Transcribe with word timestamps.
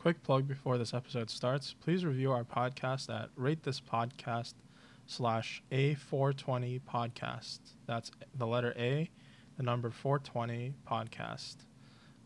quick 0.00 0.22
plug 0.22 0.48
before 0.48 0.78
this 0.78 0.94
episode 0.94 1.28
starts. 1.28 1.74
Please 1.78 2.06
review 2.06 2.32
our 2.32 2.42
podcast 2.42 3.14
at 3.14 3.28
rate 3.36 3.64
this 3.64 3.82
podcast 3.82 4.54
slash 5.06 5.62
A420 5.70 6.80
podcast. 6.90 7.58
That's 7.86 8.10
the 8.34 8.46
letter 8.46 8.72
A, 8.78 9.10
the 9.58 9.62
number 9.62 9.90
420 9.90 10.72
podcast. 10.90 11.56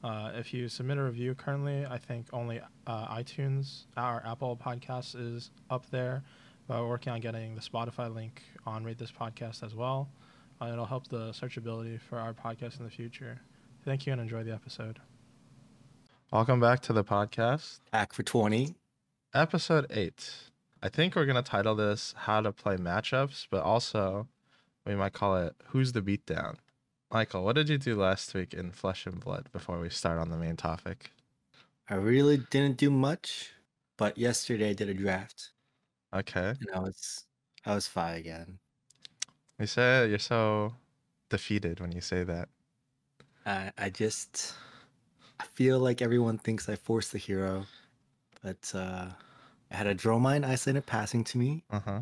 Uh, 0.04 0.30
if 0.36 0.54
you 0.54 0.68
submit 0.68 0.98
a 0.98 1.02
review 1.02 1.34
currently, 1.34 1.84
I 1.84 1.98
think 1.98 2.28
only 2.32 2.60
uh, 2.86 3.08
iTunes, 3.08 3.86
our 3.96 4.22
Apple 4.24 4.56
podcast 4.56 5.16
is 5.18 5.50
up 5.68 5.90
there, 5.90 6.22
but 6.68 6.80
we're 6.80 6.88
working 6.88 7.12
on 7.12 7.18
getting 7.18 7.56
the 7.56 7.60
Spotify 7.60 8.14
link 8.14 8.40
on 8.64 8.84
Rate 8.84 8.98
This 8.98 9.10
Podcast 9.10 9.64
as 9.64 9.74
well. 9.74 10.08
Uh, 10.62 10.66
it'll 10.66 10.86
help 10.86 11.08
the 11.08 11.30
searchability 11.30 12.00
for 12.00 12.20
our 12.20 12.34
podcast 12.34 12.78
in 12.78 12.84
the 12.84 12.90
future. 12.92 13.40
Thank 13.84 14.06
you 14.06 14.12
and 14.12 14.20
enjoy 14.22 14.44
the 14.44 14.52
episode. 14.52 15.00
Welcome 16.34 16.58
back 16.58 16.80
to 16.80 16.92
the 16.92 17.04
podcast. 17.04 17.78
Back 17.92 18.12
for 18.12 18.24
20. 18.24 18.74
Episode 19.32 19.86
8. 19.88 20.32
I 20.82 20.88
think 20.88 21.14
we're 21.14 21.26
going 21.26 21.36
to 21.36 21.48
title 21.48 21.76
this 21.76 22.12
How 22.16 22.40
to 22.40 22.50
Play 22.50 22.76
Matchups, 22.76 23.46
but 23.52 23.62
also 23.62 24.26
we 24.84 24.96
might 24.96 25.12
call 25.12 25.36
it 25.36 25.54
Who's 25.66 25.92
the 25.92 26.02
Beatdown. 26.02 26.56
Michael, 27.12 27.44
what 27.44 27.54
did 27.54 27.68
you 27.68 27.78
do 27.78 27.94
last 27.94 28.34
week 28.34 28.52
in 28.52 28.72
Flesh 28.72 29.06
and 29.06 29.20
Blood 29.20 29.48
before 29.52 29.78
we 29.78 29.88
start 29.90 30.18
on 30.18 30.30
the 30.30 30.36
main 30.36 30.56
topic? 30.56 31.12
I 31.88 31.94
really 31.94 32.38
didn't 32.38 32.78
do 32.78 32.90
much, 32.90 33.52
but 33.96 34.18
yesterday 34.18 34.70
I 34.70 34.72
did 34.72 34.88
a 34.88 34.94
draft. 34.94 35.50
Okay. 36.12 36.48
And 36.48 36.68
I 36.74 36.80
was 36.80 37.26
I 37.64 37.76
was 37.76 37.86
fine 37.86 38.16
again. 38.16 38.58
You 39.60 39.66
say 39.66 40.08
you're 40.08 40.18
so 40.18 40.74
defeated 41.30 41.78
when 41.78 41.92
you 41.92 42.00
say 42.00 42.24
that. 42.24 42.48
I 43.46 43.70
I 43.78 43.88
just 43.88 44.56
I 45.44 45.46
feel 45.46 45.78
like 45.78 46.00
everyone 46.00 46.38
thinks 46.38 46.68
I 46.70 46.76
forced 46.76 47.12
the 47.12 47.18
hero, 47.18 47.66
but 48.42 48.72
uh 48.74 49.10
I 49.70 49.76
had 49.76 49.86
a 49.86 49.94
Dromine 49.94 50.44
isolated 50.44 50.86
passing 50.86 51.22
to 51.24 51.38
me. 51.38 51.64
Uh-huh. 51.70 52.00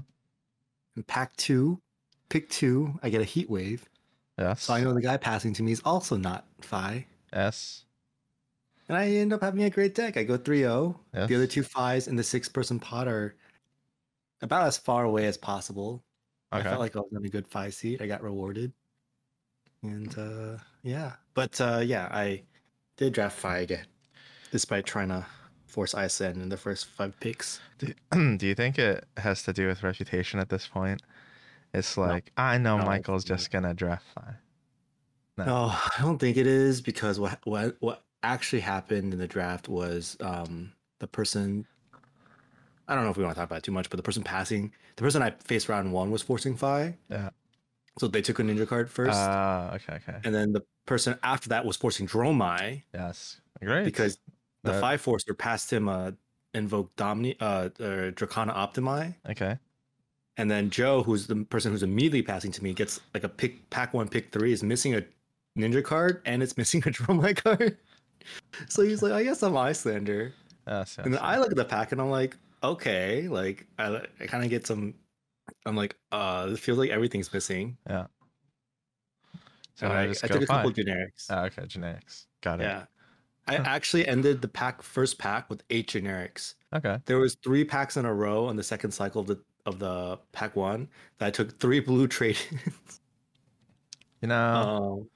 In 0.96 1.02
pack 1.02 1.34
two, 1.36 1.80
pick 2.28 2.48
two, 2.50 2.98
I 3.02 3.10
get 3.10 3.20
a 3.20 3.24
heat 3.24 3.50
wave. 3.50 3.88
Yes. 4.38 4.62
So 4.62 4.74
I 4.74 4.82
know 4.82 4.94
the 4.94 5.02
guy 5.02 5.16
passing 5.16 5.54
to 5.54 5.62
me 5.62 5.72
is 5.72 5.82
also 5.84 6.16
not 6.16 6.46
Fai. 6.60 7.06
Yes. 7.32 7.84
And 8.88 8.96
I 8.96 9.08
end 9.08 9.32
up 9.32 9.42
having 9.42 9.64
a 9.64 9.70
great 9.70 9.94
deck. 9.94 10.16
I 10.16 10.22
go 10.22 10.36
3 10.36 10.58
0. 10.58 11.00
Yes. 11.14 11.28
The 11.28 11.34
other 11.34 11.46
two 11.46 11.62
Fais 11.62 12.06
in 12.06 12.16
the 12.16 12.22
six 12.22 12.48
person 12.48 12.78
pot 12.78 13.08
are 13.08 13.34
about 14.40 14.66
as 14.66 14.76
far 14.78 15.04
away 15.04 15.26
as 15.26 15.36
possible. 15.36 16.04
I 16.52 16.62
felt 16.62 16.80
like 16.80 16.94
I 16.94 17.00
was 17.00 17.12
in 17.12 17.24
a 17.24 17.28
good 17.28 17.48
Fai 17.48 17.70
seat. 17.70 18.02
I 18.02 18.06
got 18.06 18.22
rewarded. 18.22 18.72
And 19.82 20.16
uh 20.16 20.58
yeah. 20.82 21.14
But 21.34 21.60
uh 21.60 21.80
yeah, 21.84 22.08
I 22.12 22.44
did 23.02 23.12
draft 23.12 23.38
Fai 23.38 23.58
again. 23.58 23.86
Despite 24.50 24.86
trying 24.86 25.08
to 25.08 25.26
force 25.66 25.94
ISN 25.94 26.40
in 26.40 26.48
the 26.50 26.56
first 26.56 26.86
five 26.86 27.18
picks. 27.20 27.60
Do, 27.78 27.92
do 28.36 28.46
you 28.46 28.54
think 28.54 28.78
it 28.78 29.04
has 29.16 29.42
to 29.44 29.52
do 29.52 29.66
with 29.66 29.82
reputation 29.82 30.38
at 30.38 30.48
this 30.50 30.66
point? 30.68 31.02
It's 31.74 31.96
No. 31.96 32.04
like 32.04 32.30
I 32.36 32.58
know 32.58 32.78
No, 32.78 32.84
Michael's 32.84 33.24
just 33.24 33.50
gonna 33.50 33.74
draft 33.74 34.04
five. 34.14 34.34
No. 35.38 35.44
No, 35.46 35.54
I 35.72 35.94
don't 36.00 36.18
think 36.18 36.36
it 36.36 36.46
is 36.46 36.80
because 36.80 37.18
what 37.18 37.40
what 37.44 37.76
what 37.80 38.04
actually 38.22 38.60
happened 38.60 39.12
in 39.12 39.18
the 39.18 39.26
draft 39.26 39.68
was 39.68 40.16
um 40.20 40.72
the 41.00 41.06
person 41.08 41.66
I 42.86 42.94
don't 42.94 43.04
know 43.04 43.10
if 43.10 43.16
we 43.16 43.24
want 43.24 43.34
to 43.34 43.40
talk 43.40 43.48
about 43.48 43.58
it 43.58 43.62
too 43.64 43.72
much, 43.72 43.88
but 43.88 43.96
the 43.96 44.02
person 44.02 44.22
passing 44.22 44.72
the 44.96 45.02
person 45.02 45.22
I 45.22 45.30
faced 45.42 45.68
round 45.68 45.92
one 45.92 46.10
was 46.10 46.20
forcing 46.22 46.56
Fai. 46.56 46.96
Yeah. 47.08 47.30
So 47.98 48.08
they 48.08 48.22
took 48.22 48.38
a 48.38 48.42
ninja 48.42 48.66
card 48.66 48.90
first. 48.90 49.12
Ah, 49.14 49.74
okay, 49.74 49.94
okay. 49.96 50.18
and 50.24 50.34
then 50.34 50.52
the 50.52 50.62
person 50.86 51.18
after 51.22 51.50
that 51.50 51.64
was 51.64 51.76
forcing 51.76 52.06
Dromai 52.06 52.82
Yes. 52.94 53.40
Great. 53.62 53.84
because 53.84 54.18
the 54.64 54.72
That- 54.72 54.80
five 54.80 55.00
forcer 55.00 55.34
passed 55.34 55.72
him 55.72 55.88
a 55.88 56.14
invoke 56.54 56.94
Domini 56.96 57.36
uh, 57.40 57.44
uh 57.44 57.68
Dracona 58.12 58.54
Optimai. 58.54 59.14
Okay. 59.30 59.58
And 60.38 60.50
then 60.50 60.70
Joe, 60.70 61.02
who's 61.02 61.26
the 61.26 61.36
person 61.44 61.72
who's 61.72 61.82
immediately 61.82 62.22
passing 62.22 62.50
to 62.52 62.62
me, 62.62 62.72
gets 62.72 63.00
like 63.12 63.24
a 63.24 63.28
pick 63.28 63.68
pack 63.70 63.92
one, 63.92 64.08
pick 64.08 64.32
three, 64.32 64.52
is 64.52 64.62
missing 64.62 64.94
a 64.94 65.04
ninja 65.58 65.84
card 65.84 66.22
and 66.24 66.42
it's 66.42 66.56
missing 66.62 66.80
a 66.86 66.90
Dromai 66.90 67.36
card. 67.36 67.76
so 68.68 68.82
he's 68.82 69.02
like, 69.02 69.12
I 69.12 69.22
guess 69.22 69.42
I'm 69.42 69.52
Iyslander. 69.52 70.32
Yes, 70.66 70.94
yes. 70.96 71.04
And 71.04 71.12
then 71.14 71.20
I 71.22 71.38
look 71.38 71.50
at 71.50 71.56
the 71.56 71.64
pack 71.64 71.92
and 71.92 72.00
I'm 72.00 72.10
like, 72.10 72.36
okay, 72.62 73.28
like 73.28 73.66
I, 73.78 74.02
I 74.20 74.26
kind 74.26 74.44
of 74.44 74.50
get 74.50 74.66
some. 74.66 74.94
I'm 75.66 75.76
like, 75.76 75.96
uh, 76.10 76.48
it 76.50 76.58
feels 76.58 76.78
like 76.78 76.90
everything's 76.90 77.32
missing. 77.32 77.76
Yeah. 77.88 78.06
So 79.74 79.88
I 79.88 80.02
I, 80.02 80.12
took 80.12 80.42
a 80.42 80.46
couple 80.46 80.70
generics. 80.72 81.26
Ah, 81.30 81.44
okay, 81.44 81.62
generics. 81.62 82.26
Got 82.40 82.60
it. 82.60 82.64
yeah, 82.64 82.84
I 83.48 83.56
actually 83.56 84.06
ended 84.06 84.40
the 84.40 84.48
pack 84.48 84.82
first 84.82 85.18
pack 85.18 85.48
with 85.50 85.62
eight 85.70 85.88
generics. 85.88 86.54
Okay. 86.74 86.98
There 87.06 87.18
was 87.18 87.36
three 87.42 87.64
packs 87.64 87.96
in 87.96 88.04
a 88.04 88.12
row 88.12 88.46
on 88.46 88.56
the 88.56 88.62
second 88.62 88.92
cycle 88.92 89.20
of 89.20 89.26
the 89.26 89.40
of 89.66 89.78
the 89.78 90.18
pack 90.32 90.56
one 90.56 90.88
that 91.18 91.26
I 91.26 91.30
took 91.30 91.58
three 91.58 91.80
blue 91.88 92.06
trade. 92.06 92.38
You 94.20 94.28
know, 94.28 95.00
um, 95.00 95.08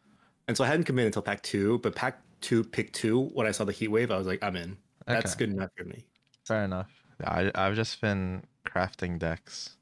and 0.48 0.56
so 0.56 0.64
I 0.64 0.66
hadn't 0.66 0.84
committed 0.84 1.10
until 1.10 1.22
pack 1.22 1.42
two, 1.42 1.78
but 1.78 1.94
pack 1.94 2.20
two, 2.40 2.64
pick 2.64 2.92
two. 2.92 3.26
When 3.34 3.46
I 3.46 3.52
saw 3.52 3.64
the 3.64 3.72
heat 3.72 3.88
wave, 3.88 4.10
I 4.10 4.18
was 4.18 4.26
like, 4.26 4.42
I'm 4.42 4.56
in. 4.56 4.76
That's 5.06 5.36
good 5.36 5.50
enough 5.50 5.70
for 5.76 5.84
me. 5.84 6.04
fair 6.44 6.64
enough. 6.64 6.90
I 7.24 7.52
I've 7.54 7.76
just 7.76 8.00
been 8.00 8.42
crafting 8.66 9.18
decks. 9.18 9.75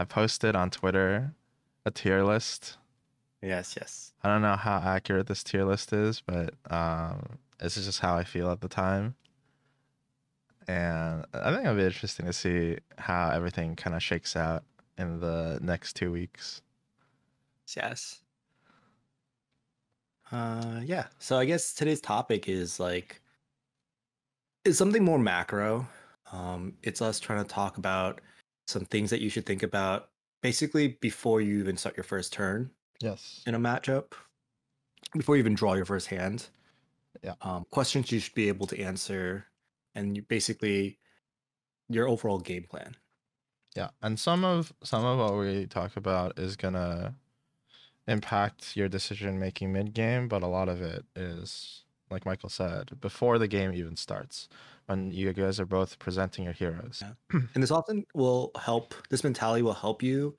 I 0.00 0.04
posted 0.04 0.56
on 0.56 0.70
Twitter 0.70 1.34
a 1.84 1.90
tier 1.90 2.24
list. 2.24 2.78
Yes, 3.42 3.76
yes. 3.78 4.14
I 4.24 4.28
don't 4.28 4.40
know 4.40 4.56
how 4.56 4.78
accurate 4.78 5.26
this 5.26 5.44
tier 5.44 5.66
list 5.66 5.92
is, 5.92 6.22
but 6.22 6.54
um, 6.70 7.38
this 7.58 7.76
is 7.76 7.84
just 7.84 8.00
how 8.00 8.16
I 8.16 8.24
feel 8.24 8.50
at 8.50 8.62
the 8.62 8.68
time. 8.68 9.14
And 10.66 11.26
I 11.34 11.50
think 11.50 11.64
it'll 11.64 11.76
be 11.76 11.84
interesting 11.84 12.24
to 12.24 12.32
see 12.32 12.78
how 12.96 13.28
everything 13.28 13.76
kind 13.76 13.94
of 13.94 14.02
shakes 14.02 14.36
out 14.36 14.64
in 14.96 15.20
the 15.20 15.58
next 15.60 15.96
two 15.96 16.10
weeks. 16.10 16.62
Yes. 17.76 18.22
Uh 20.32 20.80
yeah. 20.82 21.08
So 21.18 21.38
I 21.38 21.44
guess 21.44 21.74
today's 21.74 22.00
topic 22.00 22.48
is 22.48 22.80
like 22.80 23.20
is 24.64 24.78
something 24.78 25.04
more 25.04 25.18
macro. 25.18 25.86
Um 26.32 26.74
it's 26.82 27.02
us 27.02 27.20
trying 27.20 27.44
to 27.44 27.48
talk 27.48 27.76
about 27.76 28.20
some 28.70 28.84
things 28.84 29.10
that 29.10 29.20
you 29.20 29.28
should 29.28 29.44
think 29.46 29.62
about 29.62 30.10
basically 30.42 30.88
before 31.00 31.40
you 31.40 31.58
even 31.58 31.76
start 31.76 31.96
your 31.96 32.04
first 32.04 32.32
turn 32.32 32.70
Yes. 33.00 33.42
in 33.46 33.54
a 33.54 33.58
matchup. 33.58 34.12
Before 35.12 35.36
you 35.36 35.40
even 35.40 35.54
draw 35.54 35.74
your 35.74 35.84
first 35.84 36.06
hand. 36.08 36.48
Yeah. 37.22 37.34
Um 37.42 37.66
questions 37.70 38.10
you 38.12 38.20
should 38.20 38.34
be 38.34 38.48
able 38.48 38.66
to 38.68 38.80
answer 38.80 39.46
and 39.94 40.16
you 40.16 40.22
basically 40.22 40.98
your 41.88 42.08
overall 42.08 42.38
game 42.38 42.64
plan. 42.64 42.94
Yeah, 43.76 43.90
and 44.02 44.18
some 44.18 44.44
of 44.44 44.72
some 44.82 45.04
of 45.04 45.18
what 45.18 45.38
we 45.38 45.66
talk 45.66 45.96
about 45.96 46.38
is 46.38 46.56
gonna 46.56 47.14
impact 48.06 48.76
your 48.76 48.88
decision 48.88 49.38
making 49.38 49.72
mid 49.72 49.92
game, 49.94 50.28
but 50.28 50.42
a 50.42 50.46
lot 50.46 50.68
of 50.68 50.80
it 50.80 51.04
is 51.14 51.82
like 52.10 52.24
Michael 52.26 52.48
said 52.48 53.00
before 53.00 53.38
the 53.38 53.46
game 53.48 53.72
even 53.72 53.96
starts, 53.96 54.48
when 54.90 55.10
you 55.12 55.32
guys 55.32 55.60
are 55.60 55.66
both 55.66 55.98
presenting 55.98 56.44
your 56.44 56.52
heroes. 56.52 57.00
Yeah. 57.02 57.12
and 57.54 57.62
this 57.62 57.70
often 57.70 58.04
will 58.14 58.50
help 58.58 58.94
this 59.08 59.22
mentality 59.24 59.62
will 59.62 59.72
help 59.72 60.02
you 60.02 60.36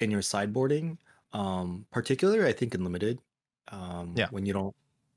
in 0.00 0.10
your 0.10 0.22
sideboarding 0.22 0.98
um 1.32 1.86
particularly 1.92 2.44
i 2.48 2.52
think 2.52 2.74
in 2.74 2.82
limited 2.84 3.20
um 3.68 4.14
Yeah. 4.16 4.28
when 4.30 4.46
you 4.46 4.52
don't 4.52 4.74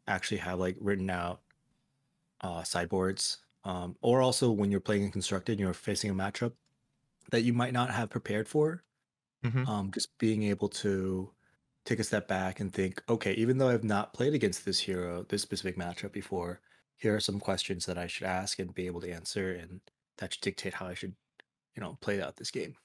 actually 0.07 0.37
have 0.37 0.59
like 0.59 0.77
written 0.79 1.09
out 1.09 1.41
uh 2.41 2.63
sideboards 2.63 3.39
um 3.63 3.95
or 4.01 4.21
also 4.21 4.51
when 4.51 4.71
you're 4.71 4.79
playing 4.79 5.03
in 5.03 5.11
constructed 5.11 5.53
and 5.53 5.59
you're 5.61 5.73
facing 5.73 6.09
a 6.11 6.13
matchup 6.13 6.53
that 7.31 7.41
you 7.43 7.53
might 7.53 7.73
not 7.73 7.89
have 7.91 8.09
prepared 8.09 8.47
for 8.49 8.83
Mhm. 9.45 9.67
um 9.67 9.91
just 9.91 10.09
being 10.19 10.43
able 10.43 10.69
to 10.69 11.31
take 11.85 11.99
a 11.99 12.03
step 12.03 12.27
back 12.27 12.59
and 12.59 12.73
think 12.73 13.03
okay 13.09 13.33
even 13.33 13.57
though 13.57 13.69
i've 13.69 13.83
not 13.83 14.13
played 14.13 14.33
against 14.33 14.65
this 14.65 14.79
hero 14.79 15.23
this 15.29 15.41
specific 15.41 15.77
matchup 15.77 16.11
before 16.13 16.61
here 17.03 17.15
are 17.15 17.19
some 17.19 17.39
questions 17.39 17.85
that 17.85 17.97
i 17.97 18.07
should 18.07 18.25
ask 18.25 18.59
and 18.59 18.73
be 18.73 18.87
able 18.87 19.01
to 19.01 19.11
answer 19.11 19.51
and 19.53 19.81
that 20.17 20.33
should 20.33 20.41
dictate 20.41 20.75
how 20.75 20.87
i 20.87 20.95
should 20.95 21.13
you 21.75 21.81
know 21.83 21.97
play 22.01 22.21
out 22.21 22.37
this 22.37 22.51
game 22.51 22.75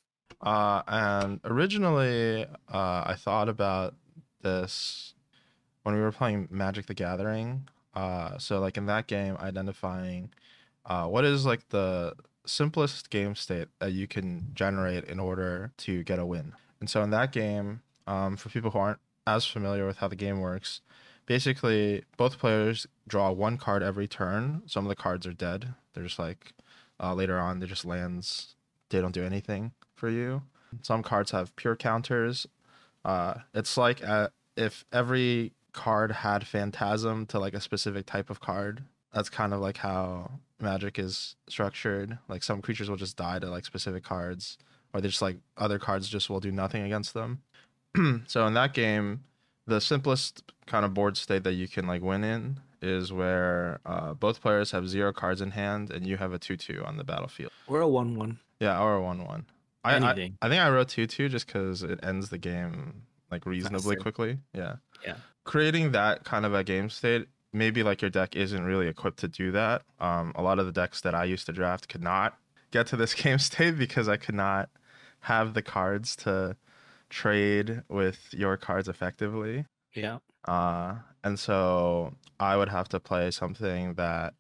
Uh, 0.43 0.83
and 0.87 1.41
originally, 1.45 2.45
uh, 2.73 3.03
I 3.13 3.15
thought 3.25 3.49
about 3.49 3.95
this 4.43 5.15
when 5.83 5.95
we 5.97 6.01
were 6.01 6.13
playing 6.13 6.49
Magic 6.51 6.87
the 6.87 6.95
Gathering. 6.95 7.69
Uh, 7.95 8.39
so 8.39 8.61
like 8.61 8.77
in 8.77 8.87
that 8.87 9.07
game, 9.09 9.37
identifying 9.41 10.31
uh, 10.85 11.07
what 11.07 11.25
is 11.25 11.45
like 11.47 11.69
the 11.71 12.15
simplest 12.47 13.11
game 13.11 13.35
state 13.35 13.69
that 13.81 13.93
you 13.93 14.07
can 14.07 14.51
generate 14.55 15.05
in 15.05 15.19
order 15.19 15.73
to 15.79 16.05
get 16.05 16.19
a 16.19 16.27
win. 16.27 16.53
And 16.81 16.89
so 16.89 17.03
in 17.03 17.11
that 17.11 17.33
game, 17.33 17.81
um, 18.07 18.37
for 18.37 18.49
people 18.51 18.71
who 18.71 18.79
aren't 18.79 19.01
as 19.27 19.45
familiar 19.47 19.87
with 19.87 19.99
how 19.99 20.09
the 20.09 20.17
game 20.17 20.41
works, 20.41 20.81
basically 21.29 22.03
both 22.17 22.39
players 22.39 22.87
draw 23.07 23.31
one 23.31 23.59
card 23.59 23.83
every 23.83 24.09
turn. 24.09 24.63
Some 24.67 24.85
of 24.85 24.89
the 24.89 24.97
cards 24.97 25.27
are 25.27 25.33
dead. 25.33 25.75
They're 25.93 26.05
just 26.05 26.19
like 26.19 26.55
uh, 26.99 27.15
later 27.15 27.39
on, 27.39 27.61
they're 27.61 27.69
just 27.69 27.85
lands. 27.85 28.57
They 28.89 29.01
don't 29.01 29.13
do 29.13 29.25
anything 29.25 29.73
for 29.95 30.09
you. 30.09 30.43
Some 30.83 31.03
cards 31.03 31.31
have 31.31 31.55
pure 31.55 31.77
counters. 31.77 32.47
Uh, 33.05 33.35
it's 33.55 33.77
like 33.77 34.03
uh, 34.03 34.29
if 34.57 34.85
every 34.93 35.53
card 35.73 36.11
had 36.11 36.47
phantasm 36.47 37.27
to 37.27 37.39
like 37.39 37.55
a 37.55 37.61
specific 37.61 38.07
type 38.07 38.31
of 38.31 38.41
card. 38.41 38.83
That's 39.13 39.29
kind 39.29 39.55
of 39.55 39.61
like 39.61 39.77
how 39.77 40.33
Magic 40.61 40.99
is 40.99 41.37
structured. 41.49 42.19
Like 42.29 42.43
some 42.43 42.61
creatures 42.61 42.91
will 42.91 42.97
just 42.97 43.17
die 43.17 43.39
to 43.39 43.49
like 43.49 43.65
specific 43.65 44.03
cards, 44.03 44.59
or 44.93 45.01
they 45.01 45.09
just 45.09 45.23
like 45.23 45.37
other 45.57 45.79
cards 45.79 46.09
just 46.09 46.29
will 46.29 46.41
do 46.41 46.51
nothing 46.51 46.83
against 46.83 47.15
them. 47.15 47.43
so 48.27 48.47
in 48.47 48.55
that 48.55 48.75
game, 48.75 49.23
the 49.69 49.81
simplest 49.81 50.43
kind 50.67 50.85
of 50.85 50.95
board 50.95 51.17
state 51.17 51.45
that 51.45 51.55
you 51.55 51.69
can 51.69 51.87
like 51.87 52.03
win 52.03 52.25
in 52.25 52.61
is 52.81 53.13
where 53.13 53.81
uh, 53.85 54.15
both 54.15 54.41
players 54.41 54.71
have 54.71 54.89
zero 54.89 55.13
cards 55.13 55.41
in 55.41 55.51
hand 55.53 55.91
and 55.91 56.07
you 56.07 56.17
have 56.17 56.33
a 56.33 56.39
two-two 56.39 56.83
on 56.85 56.97
the 56.97 57.05
battlefield. 57.05 57.51
Or 57.67 57.81
a 57.81 57.89
one-one. 57.89 58.39
Yeah, 58.61 58.81
or 58.81 58.95
a 58.95 59.03
one-one. 59.03 59.47
I, 59.85 59.97
I 59.97 60.11
I 60.43 60.49
think 60.49 60.61
I 60.61 60.71
wrote 60.71 60.89
two-two 60.89 61.29
just 61.29 61.47
because 61.47 61.83
it 61.83 62.01
ends 62.03 62.29
the 62.29 62.39
game 62.39 63.03
like 63.31 63.47
reasonably 63.47 63.97
Faster. 63.97 64.03
quickly. 64.03 64.39
Yeah. 64.53 64.77
Yeah. 65.05 65.17
Creating 65.45 65.93
that 65.93 66.25
kind 66.25 66.45
of 66.45 66.55
a 66.55 66.65
game 66.65 66.91
state, 66.91 67.29
maybe 67.53 67.83
like 67.83 68.03
your 68.03 68.11
deck 68.11 68.37
isn't 68.37 68.65
really 68.65 68.89
equipped 68.89 69.19
to 69.21 69.29
do 69.29 69.53
that. 69.53 69.83
Um, 70.01 70.33
a 70.35 70.43
lot 70.43 70.59
of 70.59 70.67
the 70.67 70.73
decks 70.73 71.01
that 71.03 71.15
I 71.15 71.25
used 71.25 71.47
to 71.47 71.53
draft 71.53 71.89
could 71.89 72.03
not 72.03 72.37
get 72.71 72.87
to 72.89 72.97
this 72.97 73.15
game 73.23 73.39
state 73.39 73.79
because 73.79 74.09
I 74.09 74.17
could 74.17 74.35
not 74.35 74.71
have 75.21 75.55
the 75.55 75.63
cards 75.63 76.15
to 76.17 76.57
trade 77.09 77.83
with 77.89 78.33
your 78.33 78.57
cards 78.57 78.89
effectively. 78.89 79.65
Yeah. 79.95 80.19
Uh, 80.47 80.97
and 81.25 81.39
so 81.39 82.15
I 82.41 82.57
would 82.57 82.69
have 82.69 82.89
to 82.91 83.01
play 83.01 83.31
something 83.31 83.95
that 83.95 84.35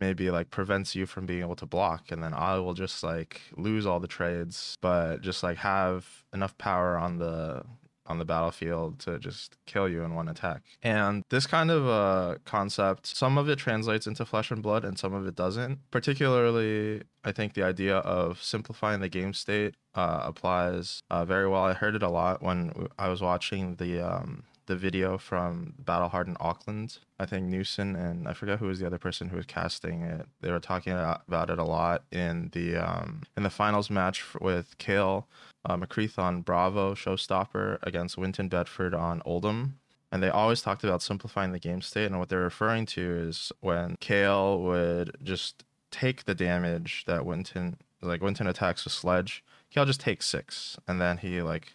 maybe 0.00 0.30
like 0.30 0.50
prevents 0.50 0.94
you 0.94 1.06
from 1.06 1.26
being 1.26 1.40
able 1.40 1.56
to 1.56 1.66
block, 1.66 2.12
and 2.12 2.22
then 2.22 2.34
I 2.34 2.58
will 2.58 2.74
just 2.74 3.02
like 3.02 3.40
lose 3.56 3.86
all 3.86 4.00
the 4.00 4.06
trades, 4.06 4.76
but 4.80 5.20
just 5.20 5.42
like 5.42 5.58
have 5.58 6.06
enough 6.32 6.56
power 6.58 6.96
on 6.96 7.18
the 7.18 7.62
on 8.08 8.18
the 8.18 8.24
battlefield 8.24 8.98
to 9.00 9.18
just 9.18 9.56
kill 9.66 9.88
you 9.88 10.02
in 10.02 10.14
one 10.14 10.28
attack. 10.28 10.62
And 10.82 11.24
this 11.28 11.46
kind 11.46 11.70
of 11.70 11.86
uh, 11.86 12.38
concept, 12.44 13.06
some 13.06 13.38
of 13.38 13.48
it 13.48 13.56
translates 13.56 14.06
into 14.06 14.24
Flesh 14.24 14.50
and 14.50 14.62
Blood, 14.62 14.84
and 14.84 14.98
some 14.98 15.14
of 15.14 15.26
it 15.26 15.36
doesn't. 15.36 15.78
Particularly, 15.90 17.02
I 17.24 17.32
think 17.32 17.54
the 17.54 17.62
idea 17.62 17.98
of 17.98 18.42
simplifying 18.42 19.00
the 19.00 19.08
game 19.08 19.34
state 19.34 19.74
uh, 19.94 20.22
applies 20.24 21.02
uh, 21.10 21.24
very 21.24 21.48
well. 21.48 21.64
I 21.64 21.74
heard 21.74 21.94
it 21.94 22.02
a 22.02 22.08
lot 22.08 22.42
when 22.42 22.88
I 22.98 23.08
was 23.08 23.20
watching 23.20 23.76
the 23.76 24.00
um, 24.00 24.44
the 24.68 24.76
video 24.76 25.18
from 25.18 25.74
Battle 25.78 26.10
Hardened 26.10 26.36
Auckland. 26.40 26.98
I 27.18 27.26
think 27.26 27.46
Newson 27.46 27.96
and 27.96 28.28
I 28.28 28.34
forget 28.34 28.58
who 28.58 28.66
was 28.66 28.78
the 28.78 28.86
other 28.86 28.98
person 28.98 29.28
who 29.28 29.36
was 29.36 29.46
casting 29.46 30.02
it. 30.02 30.26
They 30.40 30.52
were 30.52 30.60
talking 30.60 30.92
about 30.92 31.50
it 31.50 31.58
a 31.58 31.64
lot 31.64 32.04
in 32.12 32.50
the 32.52 32.76
um, 32.76 33.22
in 33.36 33.42
the 33.42 33.50
finals 33.50 33.90
match 33.90 34.24
with 34.40 34.76
Kale 34.78 35.26
uh, 35.68 35.76
McCreath 35.76 36.18
on 36.18 36.42
Bravo 36.42 36.94
Showstopper 36.94 37.78
against 37.82 38.18
Winton 38.18 38.48
Bedford 38.48 38.94
on 38.94 39.22
Oldham. 39.24 39.78
And 40.10 40.22
they 40.22 40.30
always 40.30 40.62
talked 40.62 40.84
about 40.84 41.02
simplifying 41.02 41.52
the 41.52 41.58
game 41.58 41.82
state. 41.82 42.06
And 42.06 42.18
what 42.18 42.30
they're 42.30 42.40
referring 42.40 42.86
to 42.86 43.28
is 43.28 43.52
when 43.60 43.96
Kale 44.00 44.60
would 44.62 45.16
just 45.22 45.64
take 45.90 46.24
the 46.24 46.34
damage 46.34 47.04
that 47.06 47.26
Winton, 47.26 47.76
like 48.00 48.22
Winton 48.22 48.46
attacks 48.46 48.84
with 48.84 48.94
Sledge, 48.94 49.44
Kale 49.70 49.84
just 49.84 50.00
takes 50.00 50.26
six. 50.26 50.78
And 50.88 50.98
then 51.00 51.18
he 51.18 51.42
like 51.42 51.74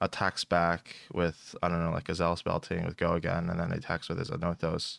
attacks 0.00 0.44
back 0.44 0.96
with 1.12 1.54
I 1.62 1.68
don't 1.68 1.82
know 1.82 1.90
like 1.90 2.08
a 2.08 2.14
zealous 2.14 2.42
belting 2.42 2.84
with 2.84 2.96
go 2.96 3.14
again, 3.14 3.50
and 3.50 3.58
then 3.58 3.72
attacks 3.72 4.08
with 4.08 4.18
his 4.18 4.30
Anothos, 4.30 4.98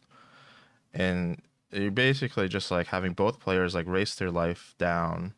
and 0.94 1.42
you're 1.72 1.92
basically 1.92 2.48
just 2.48 2.72
like 2.72 2.88
having 2.88 3.14
both 3.14 3.40
players 3.40 3.76
like 3.76 3.88
race 3.88 4.16
their 4.16 4.31
life 4.31 4.76
down 4.78 5.34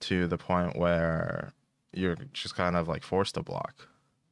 to 0.00 0.26
the 0.26 0.38
point 0.38 0.76
where 0.76 1.52
you're 1.92 2.16
just 2.32 2.54
kind 2.54 2.76
of 2.76 2.88
like 2.88 3.02
forced 3.02 3.34
to 3.34 3.42
block. 3.42 3.88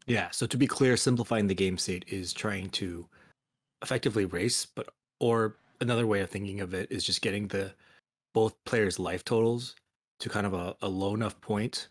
Yeah. 0.07 0.31
So 0.31 0.47
to 0.47 0.57
be 0.57 0.67
clear, 0.67 0.97
simplifying 0.97 1.47
the 1.47 1.55
game 1.55 1.79
state 1.79 2.05
is 2.09 2.33
trying 2.33 2.71
to 2.71 3.09
effectively 3.83 4.25
race, 4.25 4.67
but 4.67 4.89
or 5.21 5.57
another 5.81 6.07
way 6.07 6.21
of 6.21 6.31
thinking 6.31 6.61
of 6.61 6.75
it 6.75 6.91
is 6.91 7.05
just 7.05 7.23
getting 7.23 7.49
the 7.49 7.75
both 8.35 8.55
players' 8.65 8.99
life 8.99 9.25
totals 9.25 9.75
to 10.21 10.29
kind 10.29 10.47
of 10.47 10.55
a, 10.55 10.77
a 10.83 10.89
low 10.89 11.15
enough 11.15 11.41
point 11.41 11.89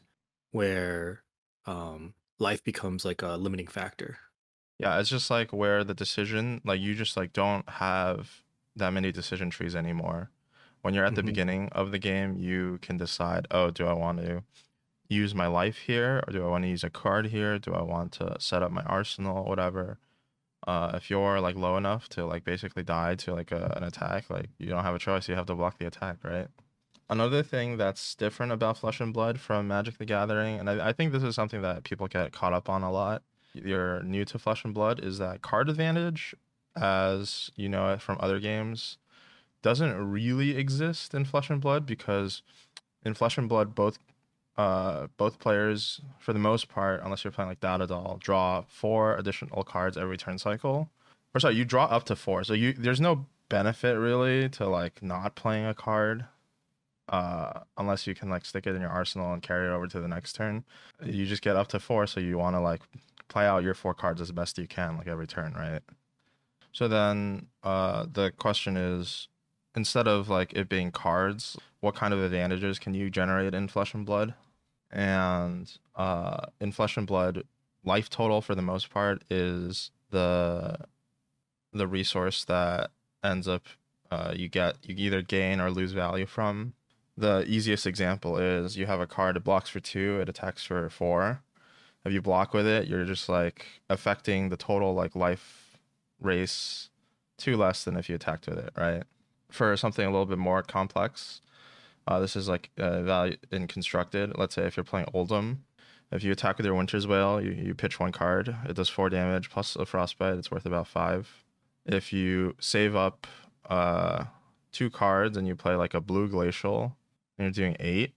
where 0.52 1.24
um, 1.66 2.14
life 2.40 2.64
becomes 2.64 3.06
like 3.06 3.22
a 3.22 3.38
limiting 3.38 3.68
factor. 3.68 4.18
Yeah, 4.80 5.00
it's 5.00 5.10
just 5.10 5.30
like 5.30 5.52
where 5.52 5.84
the 5.84 5.94
decision 5.94 6.62
like 6.64 6.80
you 6.80 6.94
just 6.96 7.18
like 7.18 7.34
don't 7.34 7.68
have 7.69 8.44
that 8.75 8.92
many 8.94 9.12
decision 9.12 9.50
trees 9.50 9.75
anymore. 9.75 10.30
When 10.81 10.94
you're 10.94 11.06
at 11.06 11.16
the 11.16 11.24
Mhm. 11.24 11.25
beginning 11.25 11.69
of 11.69 11.92
the 11.92 12.00
game, 12.00 12.38
you 12.38 12.78
can 12.81 12.98
decide, 12.98 13.48
oh, 13.52 13.72
do 13.72 13.88
I 13.88 13.94
want 13.94 14.19
to 14.19 14.44
use 15.09 15.33
my 15.33 15.48
life 15.48 15.77
here 15.77 16.24
or 16.27 16.33
do 16.33 16.45
I 16.45 16.50
want 16.50 16.63
to 16.63 16.69
use 16.69 16.83
a 16.83 16.89
card 16.89 17.27
here? 17.27 17.59
Do 17.59 17.74
I 17.74 17.81
want 17.81 18.12
to 18.13 18.36
set 18.39 18.63
up 18.63 18.71
my 18.71 18.83
arsenal, 18.83 19.45
whatever? 19.45 20.00
Uh, 20.65 20.92
if 20.95 21.09
you're 21.09 21.39
like 21.39 21.56
low 21.56 21.77
enough 21.77 22.09
to 22.09 22.25
like 22.25 22.44
basically 22.44 22.83
die 22.83 23.15
to 23.15 23.33
like 23.33 23.51
a, 23.51 23.74
an 23.77 23.83
attack, 23.83 24.30
like 24.30 24.50
you 24.57 24.69
don't 24.69 24.83
have 24.83 24.95
a 24.95 25.00
choice. 25.00 25.30
You 25.30 25.36
have 25.36 25.45
to 25.45 25.56
block 25.56 25.77
the 25.77 25.88
attack, 25.88 26.18
right? 26.24 26.48
Another 27.09 27.42
thing 27.42 27.77
that's 27.77 28.15
different 28.15 28.51
about 28.51 28.77
Flesh 28.77 29.00
and 29.00 29.13
Blood 29.13 29.39
from 29.39 29.68
Magic 29.69 29.98
the 29.98 30.04
Gathering, 30.04 30.59
and 30.59 30.69
I, 30.69 30.89
I 30.89 30.94
think 30.94 31.13
this 31.13 31.24
is 31.24 31.36
something 31.36 31.62
that 31.62 31.86
people 31.86 32.07
get 32.07 32.33
caught 32.33 32.51
up 32.51 32.69
on 32.69 32.83
a 32.83 32.92
lot. 32.92 33.24
You're 33.54 34.04
new 34.04 34.25
to 34.25 34.38
Flesh 34.38 34.65
and 34.65 34.74
Blood, 34.74 35.00
is 35.01 35.18
that 35.19 35.42
card 35.42 35.69
advantage, 35.69 36.36
as 36.75 37.50
you 37.56 37.69
know 37.69 37.94
it 37.94 38.01
from 38.01 38.18
other 38.19 38.39
games, 38.39 38.98
doesn't 39.62 40.12
really 40.12 40.57
exist 40.57 41.13
in 41.13 41.24
Flesh 41.24 41.50
and 41.50 41.62
Blood 41.62 41.86
because 41.86 42.42
in 43.06 43.13
Flesh 43.13 43.38
and 43.38 43.48
Blood, 43.48 43.74
both 43.74 44.00
uh, 44.57 45.07
both 45.18 45.39
players, 45.39 46.01
for 46.19 46.33
the 46.33 46.39
most 46.39 46.68
part, 46.68 47.01
unless 47.04 47.24
you're 47.24 47.31
playing 47.31 47.50
like 47.50 47.59
Data 47.59 47.86
Doll, 47.86 48.18
draw 48.19 48.63
four 48.68 49.15
additional 49.15 49.63
cards 49.63 49.98
every 49.98 50.18
turn 50.18 50.38
cycle. 50.39 50.89
Or 51.36 51.39
sorry, 51.39 51.56
you 51.56 51.65
draw 51.65 51.86
up 51.86 52.06
to 52.06 52.15
four. 52.15 52.44
So 52.44 52.54
you 52.54 52.74
there's 52.74 53.01
no 53.01 53.27
benefit 53.50 53.98
really 53.98 54.50
to 54.50 54.68
like 54.68 55.01
not 55.01 55.36
playing 55.36 55.65
a 55.65 55.74
card 55.74 56.25
uh 57.09 57.62
unless 57.77 58.06
you 58.06 58.13
can 58.13 58.30
like 58.30 58.44
stick 58.44 58.68
it 58.68 58.75
in 58.75 58.81
your 58.81 58.89
arsenal 58.89 59.31
and 59.31 59.42
carry 59.42 59.68
it 59.68 59.71
over 59.71 59.88
to 59.88 60.00
the 60.01 60.07
next 60.07 60.33
turn 60.33 60.63
you 61.06 61.25
just 61.25 61.42
get 61.42 61.56
up 61.56 61.68
to 61.68 61.80
four 61.80 62.06
so 62.06 62.19
you 62.19 62.38
want 62.38 62.56
to 62.56 62.59
like 62.59 62.81
play 63.30 63.45
out 63.45 63.63
your 63.63 63.74
four 63.74 63.94
cards 63.94 64.19
as 64.19 64.31
best 64.31 64.57
you 64.57 64.68
can 64.68 64.98
like 64.98 65.07
every 65.07 65.27
turn 65.27 65.54
right 65.54 65.81
so 66.74 66.88
then 66.88 67.48
uh 67.63 68.06
the 68.12 68.31
question 68.31 68.75
is 68.75 69.30
instead 69.75 70.07
of 70.07 70.27
like 70.27 70.51
it 70.54 70.68
being 70.68 70.92
cards 70.92 71.57
what 71.80 71.95
kind 71.95 72.13
of 72.13 72.21
advantages 72.21 72.77
can 72.77 72.94
you 72.94 73.09
generate 73.09 73.54
in 73.54 73.69
flesh 73.69 73.94
and 73.94 74.06
blood 74.06 74.33
and 74.92 75.78
uh 75.95 76.45
in 76.62 76.72
flesh 76.72 76.95
and 76.98 77.07
blood 77.07 77.44
life 77.84 78.10
total 78.10 78.42
for 78.42 78.54
the 78.54 78.62
most 78.62 78.89
part 78.89 79.24
is 79.30 79.92
the 80.12 80.78
the 81.74 81.88
resource 81.88 82.44
that 82.45 82.92
ends 83.24 83.48
up 83.48 83.63
uh, 84.12 84.34
you 84.36 84.48
get 84.48 84.78
you 84.84 84.95
either 84.98 85.22
gain 85.22 85.60
or 85.60 85.69
lose 85.69 85.92
value 85.92 86.25
from. 86.25 86.74
The 87.18 87.44
easiest 87.48 87.86
example 87.88 88.38
is 88.38 88.78
you 88.78 88.85
have 88.85 89.02
a 89.02 89.07
card 89.07 89.35
that 89.35 89.44
blocks 89.44 89.69
for 89.69 89.80
two 89.80 90.19
it 90.21 90.30
attacks 90.30 90.64
for 90.64 90.90
four. 90.90 91.42
If 92.06 92.14
you 92.14 92.21
block 92.21 92.54
with 92.54 92.68
it 92.68 92.88
you're 92.88 93.06
just 93.06 93.28
like 93.28 93.66
affecting 93.90 94.50
the 94.50 94.57
total 94.57 94.94
like 94.94 95.16
life 95.16 95.78
race 96.21 96.90
two 97.38 97.57
less 97.57 97.83
than 97.83 97.97
if 97.97 98.09
you 98.09 98.16
attacked 98.16 98.47
with 98.47 98.59
it 98.59 98.71
right? 98.78 99.04
For 99.50 99.76
something 99.76 100.06
a 100.06 100.11
little 100.11 100.26
bit 100.26 100.38
more 100.38 100.61
complex 100.61 101.42
uh, 102.07 102.19
this 102.19 102.35
is 102.35 102.47
like 102.47 102.69
uh, 102.78 103.02
value 103.02 103.35
in 103.52 103.68
constructed. 103.68 104.37
Let's 104.37 104.56
say 104.56 104.64
if 104.64 104.78
you're 104.78 104.83
playing 104.83 105.07
oldhim 105.14 105.57
if 106.11 106.23
you 106.23 106.31
attack 106.31 106.57
with 106.57 106.66
your 106.66 106.76
winter's 106.76 107.07
wail 107.07 107.42
you, 107.42 107.52
you 107.52 107.73
pitch 107.73 107.99
one 107.99 108.11
card. 108.11 108.56
It 108.68 108.76
does 108.76 108.90
four 108.90 109.09
damage 109.09 109.49
plus 109.49 109.76
a 109.76 109.85
frostbite. 109.85 110.37
It's 110.37 110.52
worth 110.52 110.66
about 110.66 110.87
five. 110.87 111.44
If 111.85 112.14
you 112.14 112.56
save 112.59 112.95
up 112.95 113.28
uh 113.69 114.26
two 114.71 114.90
cards 114.90 115.35
and 115.35 115.47
you 115.47 115.56
play 115.56 115.76
like 115.76 115.94
a 115.94 116.02
blue 116.02 116.30
glacial 116.30 116.95
and 117.37 117.45
you're 117.45 117.52
doing 117.52 117.76
eight 117.80 118.14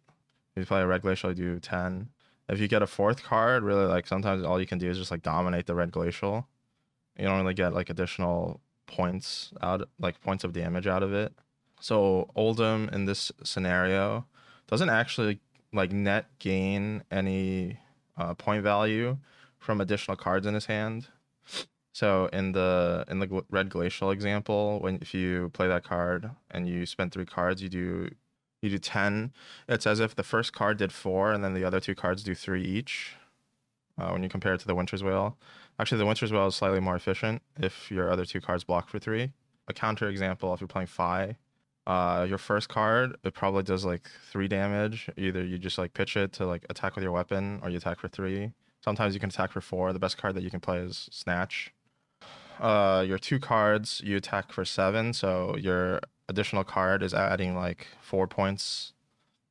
if 0.54 0.61
you 0.61 0.66
play 0.66 0.80
a 0.80 0.87
red 0.87 1.02
glacial 1.02 1.30
you 1.30 1.35
do 1.35 1.59
10 1.59 2.09
if 2.49 2.61
you 2.61 2.68
get 2.68 2.82
a 2.82 2.87
fourth 2.87 3.23
card 3.25 3.64
really 3.64 3.87
like 3.87 4.06
sometimes 4.06 4.44
all 4.44 4.61
you 4.61 4.66
can 4.66 4.78
do 4.78 4.88
is 4.88 4.99
just 4.99 5.11
like 5.11 5.23
dominate 5.23 5.66
the 5.66 5.75
red 5.75 5.90
glacial. 5.90 6.47
You 7.18 7.25
don't 7.25 7.40
really 7.40 7.54
get 7.54 7.75
like 7.75 7.90
additional 7.90 8.61
points 8.87 9.52
out 9.62 9.88
like 9.99 10.20
points 10.20 10.44
of 10.44 10.52
damage 10.52 10.87
out 10.87 11.02
of 11.02 11.12
it 11.12 11.32
so 11.80 12.30
oldhim 12.37 12.92
in 12.92 13.04
this 13.06 13.32
scenario 13.42 14.26
doesn't 14.66 14.90
actually 14.90 15.40
like 15.72 15.92
net 15.92 16.26
gain 16.38 17.02
any 17.10 17.78
uh, 18.16 18.34
point 18.34 18.62
value 18.62 19.16
from 19.58 19.80
additional 19.80 20.16
cards 20.16 20.46
in 20.46 20.54
his 20.54 20.66
hand 20.66 21.08
so 21.92 22.30
in 22.32 22.52
the 22.52 23.04
in 23.08 23.18
the 23.18 23.44
red 23.50 23.68
glacial 23.68 24.10
example, 24.10 24.78
when 24.80 24.99
if 25.02 25.12
you 25.12 25.50
play 25.52 25.68
that 25.68 25.84
card 25.84 26.30
and 26.50 26.68
you 26.68 26.87
spend 26.87 27.12
three 27.12 27.26
cards, 27.26 27.62
you 27.62 27.68
do 27.68 28.10
you 28.62 28.70
do 28.70 28.78
ten. 28.78 29.32
It's 29.68 29.87
as 29.87 30.00
if 30.00 30.14
the 30.14 30.22
first 30.22 30.52
card 30.52 30.78
did 30.78 30.92
four, 30.92 31.32
and 31.32 31.42
then 31.42 31.54
the 31.54 31.64
other 31.64 31.80
two 31.80 31.94
cards 31.94 32.22
do 32.22 32.34
three 32.34 32.62
each. 32.62 33.16
Uh, 33.99 34.10
when 34.12 34.22
you 34.22 34.28
compare 34.28 34.54
it 34.54 34.60
to 34.60 34.66
the 34.66 34.75
Winter's 34.75 35.04
Wail, 35.04 35.37
actually 35.78 35.99
the 35.99 36.06
Winter's 36.06 36.32
Wail 36.32 36.46
is 36.46 36.54
slightly 36.54 36.80
more 36.80 36.96
efficient 36.96 37.42
if 37.58 37.90
your 37.90 38.10
other 38.10 38.25
two 38.25 38.40
cards 38.40 38.64
block 38.64 38.88
for 38.88 38.99
three. 38.99 39.32
A 39.68 39.75
counter 39.75 40.08
example, 40.08 40.54
if 40.54 40.60
you're 40.60 40.68
playing 40.68 40.87
Fai, 40.87 41.37
uh, 41.90 42.25
your 42.28 42.38
first 42.38 42.68
card 42.68 43.16
it 43.25 43.35
probably 43.35 43.62
does 43.62 43.85
like 43.85 44.09
three 44.30 44.49
damage. 44.49 45.11
Either 45.16 45.44
you 45.44 45.59
just 45.59 45.78
like 45.78 45.92
pitch 45.94 46.16
it 46.16 46.32
to 46.35 46.47
like 46.47 46.64
attack 46.70 46.94
with 46.94 47.02
your 47.02 47.12
weapon, 47.12 47.61
or 47.62 47.70
you 47.70 47.78
attack 47.78 47.99
for 47.99 48.09
three. 48.09 48.52
Sometimes 48.82 49.14
you 49.14 49.20
can 49.20 49.30
attack 49.30 49.50
for 49.52 49.61
four. 49.61 49.92
The 49.92 49.99
best 49.99 50.16
card 50.16 50.35
that 50.37 50.42
you 50.42 50.50
can 50.50 50.61
play 50.61 50.78
is 50.78 51.09
Snatch 51.12 51.73
uh 52.61 53.02
your 53.09 53.16
two 53.16 53.38
cards 53.38 54.02
you 54.04 54.18
attack 54.18 54.52
for 54.52 54.66
seven 54.66 55.14
so 55.14 55.56
your 55.56 55.99
additional 56.30 56.62
card 56.62 57.02
is 57.02 57.12
adding 57.12 57.54
like 57.54 57.88
four 58.00 58.26
points. 58.26 58.92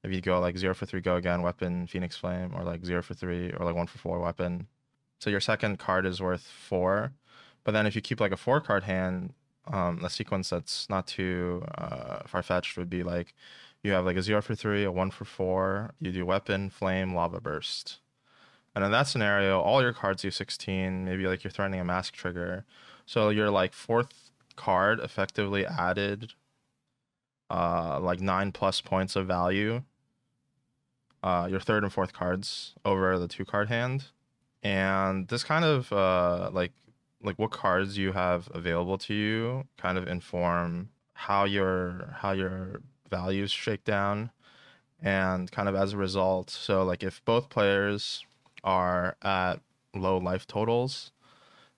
If 0.04 0.12
you 0.14 0.22
go 0.22 0.40
like 0.40 0.58
zero 0.58 0.74
for 0.74 0.86
three, 0.86 1.02
go 1.02 1.18
again, 1.18 1.42
weapon, 1.42 1.86
Phoenix 1.88 2.16
Flame, 2.16 2.54
or 2.56 2.64
like 2.64 2.86
zero 2.86 3.02
for 3.04 3.14
three, 3.14 3.52
or 3.52 3.66
like 3.66 3.76
one 3.76 3.88
for 3.88 3.98
four, 4.00 4.20
weapon. 4.20 4.68
So 5.20 5.30
your 5.30 5.42
second 5.42 5.78
card 5.78 6.06
is 6.06 6.22
worth 6.22 6.48
four. 6.48 7.12
But 7.66 7.74
then 7.74 7.86
if 7.86 7.96
you 7.96 8.02
keep 8.02 8.22
like 8.22 8.32
a 8.32 8.38
four 8.38 8.62
card 8.62 8.84
hand, 8.84 9.34
um, 9.70 10.00
the 10.02 10.10
sequence 10.10 10.50
that's 10.50 10.90
not 10.90 11.08
too 11.08 11.64
uh, 11.78 12.20
far 12.26 12.42
fetched 12.44 12.78
would 12.78 12.90
be 12.90 13.04
like 13.04 13.34
you 13.84 13.92
have 13.92 14.06
like 14.06 14.18
a 14.18 14.22
zero 14.22 14.42
for 14.42 14.56
three, 14.56 14.84
a 14.84 14.92
one 14.92 15.12
for 15.12 15.26
four, 15.26 15.92
you 16.02 16.12
do 16.12 16.26
weapon, 16.26 16.70
flame, 16.70 17.14
lava 17.14 17.40
burst. 17.40 18.00
And 18.76 18.84
in 18.84 18.92
that 18.92 19.08
scenario, 19.08 19.60
all 19.60 19.82
your 19.82 19.94
cards 19.94 20.22
do 20.22 20.32
16. 20.32 21.06
Maybe 21.06 21.28
like 21.28 21.44
you're 21.44 21.52
threatening 21.52 21.80
a 21.80 21.86
mask 21.86 22.14
trigger. 22.14 22.66
So 23.06 23.30
your 23.30 23.50
like 23.50 23.74
fourth 23.74 24.32
card 24.56 25.00
effectively 25.00 25.66
added 25.66 26.34
uh 27.50 28.00
like 28.00 28.20
nine 28.20 28.52
plus 28.52 28.82
points 28.82 29.16
of 29.16 29.26
value. 29.26 29.82
Uh 31.24 31.48
your 31.50 31.60
third 31.60 31.84
and 31.84 31.92
fourth 31.92 32.14
cards 32.14 32.74
over 32.86 33.18
the 33.18 33.28
two 33.28 33.46
card 33.46 33.70
hand. 33.70 34.06
And 34.62 35.28
this 35.30 35.44
kind 35.44 35.64
of 35.66 35.92
uh 35.94 36.50
like 36.54 36.74
like 37.24 37.38
what 37.38 37.52
cards 37.52 37.98
you 37.98 38.14
have 38.14 38.50
available 38.54 38.98
to 38.98 39.14
you 39.14 39.68
kind 39.78 39.98
of 39.98 40.08
inform 40.08 40.90
how 41.14 41.44
your 41.44 42.16
how 42.20 42.32
your 42.32 42.82
values 43.10 43.52
shake 43.52 43.84
down? 43.84 44.32
And 45.02 45.50
kind 45.52 45.70
of 45.70 45.76
as 45.76 45.94
a 45.94 45.98
result 45.98 46.50
so 46.50 46.84
like 46.84 47.04
if 47.04 47.24
both 47.24 47.50
players 47.50 48.26
are 48.64 49.16
at 49.22 49.62
low 49.96 50.18
life 50.18 50.46
totals 50.46 51.12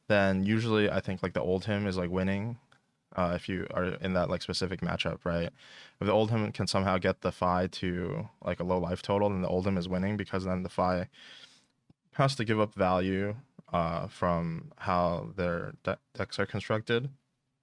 then 0.07 0.43
usually 0.43 0.89
i 0.89 1.00
think 1.00 1.21
like 1.21 1.33
the 1.33 1.39
Oldhim 1.39 1.86
is 1.86 1.98
like 1.98 2.10
winning 2.10 2.57
uh, 3.15 3.33
if 3.36 3.50
you 3.50 3.67
are 3.71 3.86
in 3.86 4.13
that 4.13 4.29
like 4.29 4.41
specific 4.41 4.81
matchup 4.81 5.19
right? 5.24 5.50
If 6.00 6.07
the 6.07 6.13
Oldhim 6.13 6.53
can 6.53 6.67
somehow 6.67 6.98
get 6.98 7.21
the 7.21 7.31
Fai 7.31 7.67
to 7.67 8.29
like 8.43 8.60
a 8.60 8.63
low 8.63 8.79
life 8.79 9.01
total 9.01 9.29
then 9.29 9.41
the 9.41 9.50
Oldhim 9.50 9.77
is 9.77 9.89
winning 9.89 10.17
because 10.17 10.45
then 10.45 10.63
the 10.63 10.69
Fai 10.69 11.10
has 12.13 12.36
to 12.36 12.45
give 12.45 12.60
up 12.60 12.74
value 12.74 13.36
uh, 13.72 14.08
from 14.08 14.72
how 14.78 15.32
their 15.36 15.74
de- 15.84 16.00
decks 16.16 16.40
are 16.40 16.46
constructed 16.46 17.10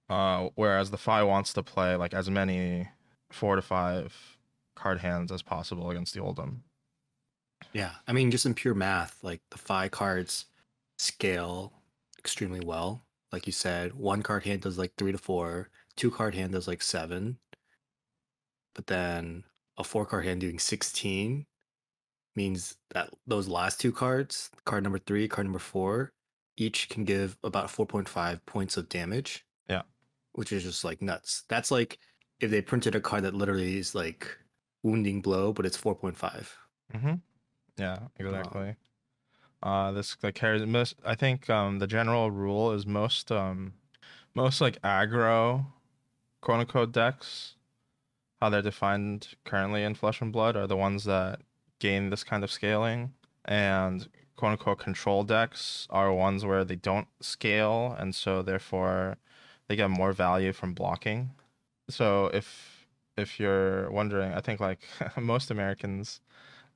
uh, 0.09 0.49
whereas 0.55 0.89
the 0.89 0.97
Fai 0.97 1.23
wants 1.23 1.53
to 1.53 1.63
play 1.63 1.95
like 1.95 2.13
as 2.13 2.29
many 2.29 2.89
four 3.31 3.55
to 3.55 3.61
five 3.61 4.37
card 4.75 4.99
hands 4.99 5.31
as 5.31 5.41
possible 5.41 5.91
against 5.91 6.13
the 6.13 6.19
Oldhim. 6.19 6.61
Yeah, 7.73 7.91
I 8.07 8.13
mean, 8.13 8.31
just 8.31 8.45
in 8.45 8.55
pure 8.55 8.73
math, 8.73 9.23
like 9.23 9.41
the 9.51 9.57
five 9.59 9.91
cards 9.91 10.45
scale 10.97 11.73
extremely 12.17 12.59
well. 12.59 13.03
Like 13.31 13.45
you 13.45 13.53
said, 13.53 13.93
one 13.93 14.23
card 14.23 14.45
hand 14.45 14.61
does 14.61 14.79
like 14.79 14.93
three 14.97 15.11
to 15.11 15.17
four, 15.19 15.69
two 15.95 16.09
card 16.09 16.33
hand 16.33 16.53
does 16.53 16.67
like 16.67 16.81
seven, 16.81 17.37
but 18.73 18.87
then 18.87 19.43
a 19.77 19.83
four 19.83 20.05
card 20.07 20.25
hand 20.25 20.41
doing 20.41 20.57
16 20.57 21.45
means 22.39 22.77
that 22.91 23.09
those 23.27 23.49
last 23.49 23.81
two 23.81 23.91
cards, 23.91 24.49
card 24.63 24.83
number 24.83 24.99
three, 24.99 25.27
card 25.27 25.45
number 25.45 25.59
four, 25.59 26.13
each 26.55 26.87
can 26.87 27.03
give 27.03 27.37
about 27.43 27.67
4.5 27.67 28.39
points 28.45 28.77
of 28.77 28.87
damage. 28.87 29.45
Yeah. 29.67 29.81
Which 30.31 30.53
is 30.53 30.63
just 30.63 30.85
like 30.85 31.01
nuts. 31.01 31.43
That's 31.49 31.69
like 31.69 31.99
if 32.39 32.49
they 32.49 32.61
printed 32.61 32.95
a 32.95 33.01
card 33.01 33.23
that 33.23 33.33
literally 33.33 33.77
is 33.77 33.93
like 33.93 34.37
wounding 34.83 35.21
blow, 35.21 35.51
but 35.51 35.65
it's 35.65 35.77
4.5. 35.77 36.47
Mm-hmm. 36.95 37.13
Yeah, 37.77 37.99
exactly. 38.17 38.75
Uh, 39.61 39.91
this 39.91 40.15
like 40.23 40.35
carries 40.35 40.65
most. 40.65 40.95
I 41.05 41.15
think 41.15 41.49
um, 41.49 41.79
the 41.79 41.87
general 41.87 42.31
rule 42.31 42.71
is 42.71 42.85
most 42.85 43.33
um, 43.33 43.73
most 44.33 44.61
like 44.61 44.81
aggro, 44.81 45.65
quote 46.39 46.61
unquote 46.61 46.93
decks, 46.93 47.55
how 48.39 48.49
they're 48.49 48.61
defined 48.61 49.35
currently 49.43 49.83
in 49.83 49.95
Flesh 49.95 50.21
and 50.21 50.31
Blood 50.31 50.55
are 50.55 50.67
the 50.67 50.77
ones 50.77 51.03
that 51.03 51.41
gain 51.79 52.09
this 52.09 52.23
kind 52.23 52.43
of 52.43 52.51
scaling, 52.51 53.13
and 53.45 54.07
quote 54.35 54.53
unquote 54.53 54.79
control 54.79 55.23
decks 55.23 55.87
are 55.89 56.13
ones 56.13 56.45
where 56.45 56.63
they 56.65 56.75
don't 56.75 57.07
scale, 57.21 57.95
and 57.99 58.15
so 58.15 58.41
therefore 58.41 59.17
they 59.67 59.75
get 59.75 59.89
more 59.89 60.13
value 60.13 60.53
from 60.53 60.73
blocking. 60.73 61.31
So 61.89 62.27
if 62.27 62.87
if 63.17 63.39
you're 63.39 63.91
wondering, 63.91 64.33
I 64.33 64.41
think 64.41 64.59
like 64.59 64.79
most 65.17 65.51
Americans, 65.51 66.21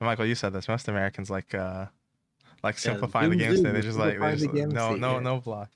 Michael, 0.02 0.26
you 0.26 0.36
said 0.36 0.54
this. 0.54 0.68
Most 0.68 0.88
Americans 0.88 1.30
like 1.30 1.54
uh 1.56 1.88
like 2.64 2.76
Yeah, 2.76 2.80
simplifying 2.80 3.30
the 3.30 3.36
game 3.36 3.56
state. 3.56 3.72
They 3.74 3.82
just 3.82 3.98
like 3.98 4.20
they 4.20 4.36
simplify 4.38 4.64
the 4.66 4.68
no 4.74 4.96
no 4.96 5.14
yeah. 5.16 5.20
no 5.20 5.40
block. 5.42 5.70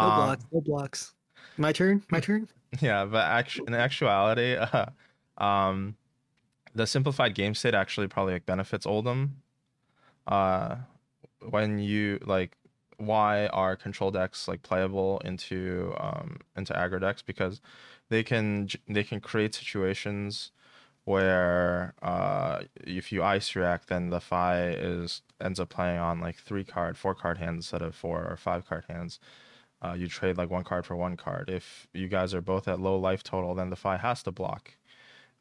No 0.00 0.10
Um, 0.10 0.14
blocks, 0.16 0.44
no 0.52 0.60
blocks. 0.60 1.14
My 1.56 1.72
turn, 1.72 2.02
my 2.10 2.20
turn. 2.20 2.48
Yeah, 2.80 3.04
but 3.04 3.24
actu- 3.26 3.64
in 3.66 3.74
actuality, 3.74 4.56
uh, 4.56 4.86
um, 5.38 5.96
the 6.74 6.86
simplified 6.86 7.34
game 7.34 7.54
state 7.54 7.74
actually 7.74 8.08
probably 8.08 8.34
like 8.34 8.46
benefits 8.46 8.86
Oldhim. 8.86 9.30
Uh, 10.26 10.76
when 11.50 11.78
you 11.78 12.18
like, 12.24 12.56
why 12.98 13.46
are 13.48 13.74
control 13.76 14.10
decks 14.10 14.46
like 14.46 14.62
playable 14.62 15.20
into 15.24 15.92
um 15.98 16.38
into 16.56 16.72
aggro 16.72 17.00
decks 17.00 17.20
because 17.20 17.60
they 18.10 18.22
can 18.22 18.68
they 18.88 19.02
can 19.02 19.18
create 19.18 19.54
situations 19.54 20.52
where 21.04 21.94
uh 22.02 22.60
if 22.84 23.10
you 23.10 23.20
ice 23.24 23.56
react 23.56 23.88
then 23.88 24.10
the 24.10 24.20
Fai 24.20 24.68
is 24.68 25.22
ends 25.40 25.58
up 25.58 25.68
playing 25.68 25.98
on 25.98 26.20
like 26.20 26.36
three 26.36 26.62
card 26.62 26.96
four 26.96 27.14
card 27.14 27.38
hands 27.38 27.64
instead 27.64 27.82
of 27.82 27.92
four 27.94 28.24
or 28.24 28.36
five 28.36 28.64
card 28.68 28.84
hands 28.88 29.18
uh, 29.82 29.94
you 29.94 30.06
trade 30.06 30.38
like 30.38 30.50
one 30.50 30.64
card 30.64 30.86
for 30.86 30.94
one 30.94 31.16
card. 31.16 31.50
If 31.50 31.88
you 31.92 32.08
guys 32.08 32.34
are 32.34 32.40
both 32.40 32.68
at 32.68 32.80
low 32.80 32.96
life 32.96 33.22
total, 33.22 33.54
then 33.54 33.70
the 33.70 33.76
Fai 33.76 33.96
has 33.96 34.22
to 34.22 34.30
block. 34.30 34.76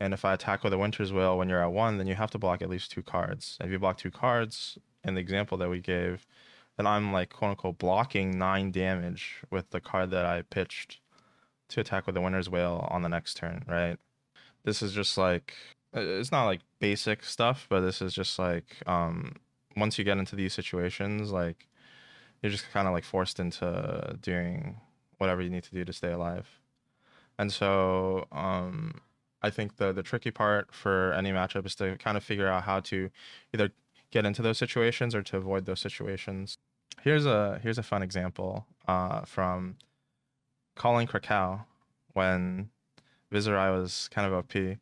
And 0.01 0.15
if 0.15 0.25
I 0.25 0.33
attack 0.33 0.63
with 0.63 0.73
a 0.73 0.79
Winter's 0.79 1.13
Wail 1.13 1.37
when 1.37 1.47
you're 1.47 1.61
at 1.61 1.71
one, 1.71 1.99
then 1.99 2.07
you 2.07 2.15
have 2.15 2.31
to 2.31 2.39
block 2.39 2.63
at 2.63 2.71
least 2.71 2.91
two 2.91 3.03
cards. 3.03 3.57
And 3.59 3.67
If 3.67 3.71
you 3.71 3.77
block 3.77 3.97
two 3.97 4.09
cards, 4.09 4.79
in 5.03 5.13
the 5.13 5.21
example 5.21 5.59
that 5.59 5.69
we 5.69 5.79
gave, 5.79 6.25
then 6.75 6.87
I'm 6.87 7.13
like 7.13 7.29
quote 7.29 7.51
unquote 7.51 7.77
blocking 7.77 8.35
nine 8.35 8.71
damage 8.71 9.43
with 9.51 9.69
the 9.69 9.79
card 9.79 10.09
that 10.09 10.25
I 10.25 10.41
pitched 10.41 10.99
to 11.69 11.81
attack 11.81 12.07
with 12.07 12.15
the 12.15 12.21
Winter's 12.21 12.49
Wail 12.49 12.87
on 12.89 13.03
the 13.03 13.09
next 13.09 13.37
turn, 13.37 13.63
right? 13.67 13.97
This 14.63 14.81
is 14.81 14.91
just 14.91 15.19
like 15.19 15.53
uh, 15.95 16.01
it's 16.01 16.31
not 16.31 16.45
like 16.45 16.61
basic 16.79 17.23
stuff, 17.23 17.67
but 17.69 17.81
this 17.81 18.01
is 18.01 18.11
just 18.11 18.39
like 18.39 18.77
um 18.87 19.35
once 19.77 19.99
you 19.99 20.03
get 20.03 20.17
into 20.17 20.35
these 20.35 20.53
situations, 20.53 21.31
like 21.31 21.67
you're 22.41 22.51
just 22.51 22.71
kind 22.71 22.87
of 22.87 22.93
like 22.95 23.03
forced 23.03 23.39
into 23.39 24.17
doing 24.19 24.81
whatever 25.19 25.43
you 25.43 25.51
need 25.51 25.63
to 25.65 25.75
do 25.75 25.85
to 25.85 25.93
stay 25.93 26.11
alive. 26.11 26.47
And 27.37 27.51
so 27.51 28.25
um 28.31 29.01
I 29.41 29.49
think 29.49 29.77
the 29.77 29.91
the 29.91 30.03
tricky 30.03 30.31
part 30.31 30.73
for 30.73 31.13
any 31.13 31.31
matchup 31.31 31.65
is 31.65 31.75
to 31.75 31.97
kind 31.97 32.17
of 32.17 32.23
figure 32.23 32.47
out 32.47 32.63
how 32.63 32.79
to 32.81 33.09
either 33.53 33.71
get 34.11 34.25
into 34.25 34.41
those 34.41 34.57
situations 34.57 35.15
or 35.15 35.23
to 35.23 35.37
avoid 35.37 35.65
those 35.65 35.79
situations. 35.79 36.57
Here's 37.01 37.25
a 37.25 37.59
here's 37.63 37.77
a 37.77 37.83
fun 37.83 38.03
example 38.03 38.67
uh, 38.87 39.21
from 39.21 39.77
calling 40.75 41.07
Krakow 41.07 41.65
when 42.13 42.69
Viserai 43.31 43.71
was 43.71 44.09
kind 44.11 44.27
of 44.27 44.33
OP. 44.33 44.77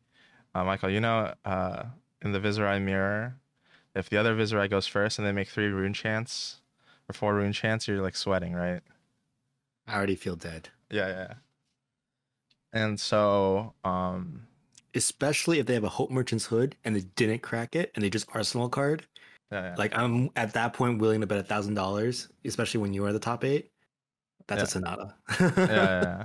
Uh, 0.52 0.64
Michael, 0.64 0.90
you 0.90 1.00
know, 1.00 1.32
uh, 1.44 1.84
in 2.22 2.32
the 2.32 2.40
Viserai 2.40 2.82
mirror, 2.82 3.36
if 3.94 4.10
the 4.10 4.16
other 4.16 4.34
Viserai 4.34 4.68
goes 4.68 4.86
first 4.86 5.18
and 5.18 5.26
they 5.26 5.32
make 5.32 5.48
three 5.48 5.68
rune 5.68 5.94
chants 5.94 6.60
or 7.08 7.12
four 7.12 7.34
rune 7.34 7.52
chants, 7.52 7.86
you're 7.86 8.02
like 8.02 8.16
sweating, 8.16 8.52
right? 8.52 8.82
I 9.86 9.94
already 9.94 10.16
feel 10.16 10.36
dead. 10.36 10.68
Yeah, 10.90 11.08
yeah. 11.08 11.14
yeah. 11.14 11.34
And 12.72 13.00
so, 13.00 13.74
um, 13.84 14.46
Especially 14.94 15.58
if 15.58 15.66
they 15.66 15.74
have 15.74 15.84
a 15.84 15.88
Hope 15.88 16.10
Merchant's 16.10 16.46
Hood 16.46 16.76
and 16.84 16.96
they 16.96 17.02
didn't 17.16 17.42
crack 17.42 17.76
it 17.76 17.92
and 17.94 18.04
they 18.04 18.10
just 18.10 18.28
Arsenal 18.34 18.68
card. 18.68 19.06
yeah, 19.52 19.62
yeah. 19.70 19.74
Like 19.78 19.96
I'm 19.96 20.30
at 20.36 20.52
that 20.54 20.72
point 20.72 20.98
willing 21.00 21.20
to 21.20 21.26
bet 21.26 21.38
a 21.38 21.42
thousand 21.42 21.74
dollars, 21.74 22.28
especially 22.44 22.80
when 22.80 22.92
you 22.92 23.04
are 23.04 23.12
the 23.12 23.18
top 23.20 23.44
eight. 23.44 23.70
That's 24.48 24.60
Yeah. 24.60 24.64
a 24.64 24.66
Sonata. 24.68 25.14
yeah, 25.40 25.50
yeah, 25.56 25.66
yeah. 26.02 26.24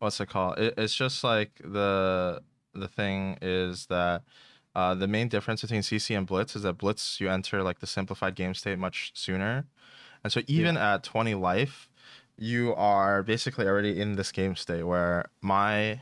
What's 0.00 0.20
it 0.20 0.28
called? 0.28 0.58
It, 0.58 0.74
it's 0.76 0.94
just 0.94 1.22
like 1.24 1.52
the 1.64 2.42
the 2.74 2.88
thing 2.88 3.38
is 3.40 3.86
that 3.86 4.22
uh, 4.74 4.92
the 4.94 5.06
main 5.06 5.28
difference 5.28 5.60
between 5.62 5.82
CC 5.82 6.18
and 6.18 6.26
Blitz 6.26 6.56
is 6.56 6.62
that 6.62 6.78
Blitz 6.78 7.20
you 7.20 7.30
enter 7.30 7.62
like 7.62 7.78
the 7.78 7.86
simplified 7.86 8.34
game 8.34 8.54
state 8.54 8.76
much 8.78 9.12
sooner, 9.14 9.66
and 10.24 10.32
so 10.32 10.40
even 10.48 10.76
at 10.76 11.04
twenty 11.04 11.34
life, 11.36 11.88
you 12.36 12.74
are 12.74 13.22
basically 13.22 13.66
already 13.68 14.00
in 14.00 14.16
this 14.16 14.32
game 14.32 14.56
state 14.56 14.82
where 14.82 15.26
my 15.40 16.00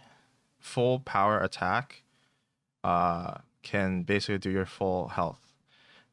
full 0.62 1.00
power 1.00 1.38
attack 1.40 2.04
uh, 2.84 3.34
can 3.62 4.02
basically 4.02 4.38
do 4.38 4.50
your 4.50 4.66
full 4.66 5.08
health. 5.08 5.54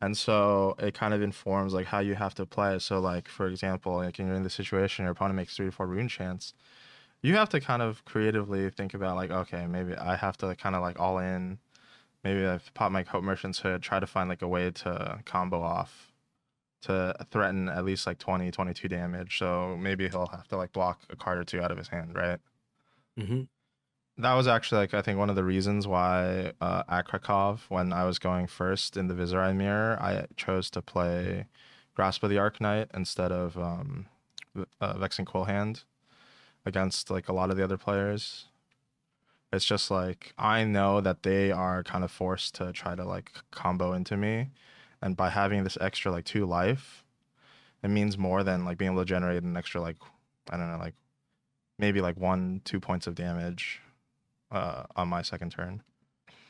And 0.01 0.18
so 0.18 0.75
it 0.79 0.94
kind 0.94 1.13
of 1.13 1.22
informs 1.22 1.74
like 1.74 1.88
how 1.88 2.00
you 2.00 2.15
have 2.15 2.34
to 2.36 2.46
play. 2.46 2.79
So 2.79 3.00
like 3.00 3.27
for 3.27 3.48
example, 3.48 3.96
like 3.96 4.18
you're 4.18 4.34
in 4.34 4.44
the 4.44 4.50
situation, 4.50 5.03
your 5.06 5.12
opponent 5.12 5.36
makes 5.36 5.56
three 5.56 5.68
to 5.68 5.72
four 5.72 5.88
rune 5.88 6.08
chants, 6.08 6.53
you 7.22 7.36
have 7.36 7.50
to 7.50 7.60
kind 7.60 7.82
of 7.82 8.06
creatively 8.06 8.70
think 8.70 8.94
about 8.94 9.15
like, 9.18 9.32
okay, 9.32 9.68
maybe 9.68 9.96
I 9.96 10.15
have 10.15 10.38
to 10.38 10.56
kind 10.56 10.75
of 10.75 10.82
like 10.82 11.00
all 11.00 11.20
in. 11.20 11.60
Maybe 12.24 12.48
I 12.48 12.60
pop 12.74 12.91
my 12.91 13.03
Hope 13.03 13.24
Merchant's 13.24 13.60
Hood, 13.60 13.82
try 13.82 14.00
to 14.00 14.08
find 14.08 14.29
like 14.29 14.41
a 14.41 14.48
way 14.48 14.72
to 14.72 15.20
combo 15.25 15.62
off 15.62 16.13
to 16.82 17.13
threaten 17.32 17.70
at 17.70 17.86
least 17.86 18.08
like 18.08 18.20
20, 18.20 18.51
22 18.51 18.88
damage. 18.88 19.38
So 19.38 19.77
maybe 19.77 20.08
he'll 20.10 20.27
have 20.27 20.48
to 20.50 20.58
like 20.58 20.72
block 20.74 21.01
a 21.10 21.15
card 21.15 21.39
or 21.39 21.44
two 21.44 21.62
out 21.62 21.72
of 21.72 21.77
his 21.77 21.89
hand, 21.89 22.15
right? 22.15 22.39
hmm 23.18 23.41
that 24.19 24.33
was 24.33 24.47
actually 24.47 24.79
like 24.79 24.93
I 24.93 25.01
think 25.01 25.17
one 25.17 25.29
of 25.29 25.35
the 25.38 25.43
reasons 25.43 25.88
why 25.88 26.51
uh, 26.59 26.83
at 26.89 27.07
Krakow, 27.07 27.57
when 27.69 27.93
I 27.93 28.03
was 28.03 28.19
going 28.19 28.47
first 28.47 28.97
in 28.97 29.07
the 29.07 29.13
Viserai 29.13 29.55
mirror, 29.55 29.97
I 29.99 30.25
chose 30.35 30.69
to 30.71 30.81
play 30.81 31.45
Grasp 31.95 32.23
of 32.23 32.29
the 32.29 32.35
Arknight 32.35 32.88
instead 32.93 33.31
of 33.31 33.57
um, 33.57 34.07
uh, 34.81 34.97
Vexing 34.97 35.25
Quillhand 35.25 35.83
against 36.65 37.09
like 37.09 37.29
a 37.29 37.33
lot 37.33 37.49
of 37.49 37.55
the 37.55 37.63
other 37.63 37.77
players. 37.77 38.45
It's 39.53 39.65
just 39.65 39.89
like 39.89 40.33
I 40.38 40.65
know 40.65 40.99
that 40.99 41.23
they 41.23 41.51
are 41.51 41.81
kind 41.83 42.03
of 42.03 42.11
forced 42.11 42.55
to 42.55 42.73
try 42.73 42.95
to 42.95 43.05
like 43.05 43.31
combo 43.51 43.93
into 43.93 44.17
me, 44.17 44.49
and 45.01 45.15
by 45.15 45.29
having 45.29 45.63
this 45.63 45.77
extra 45.79 46.11
like 46.11 46.25
two 46.25 46.45
life, 46.45 47.05
it 47.81 47.88
means 47.88 48.17
more 48.17 48.43
than 48.43 48.65
like 48.65 48.77
being 48.77 48.91
able 48.91 49.01
to 49.01 49.05
generate 49.05 49.43
an 49.43 49.55
extra 49.55 49.79
like 49.79 49.97
I 50.49 50.57
don't 50.57 50.69
know 50.69 50.77
like 50.77 50.95
maybe 51.77 52.01
like 52.01 52.17
one 52.17 52.61
two 52.65 52.81
points 52.81 53.07
of 53.07 53.15
damage 53.15 53.81
uh, 54.51 54.84
on 54.96 55.08
my 55.08 55.22
second 55.22 55.51
turn. 55.51 55.84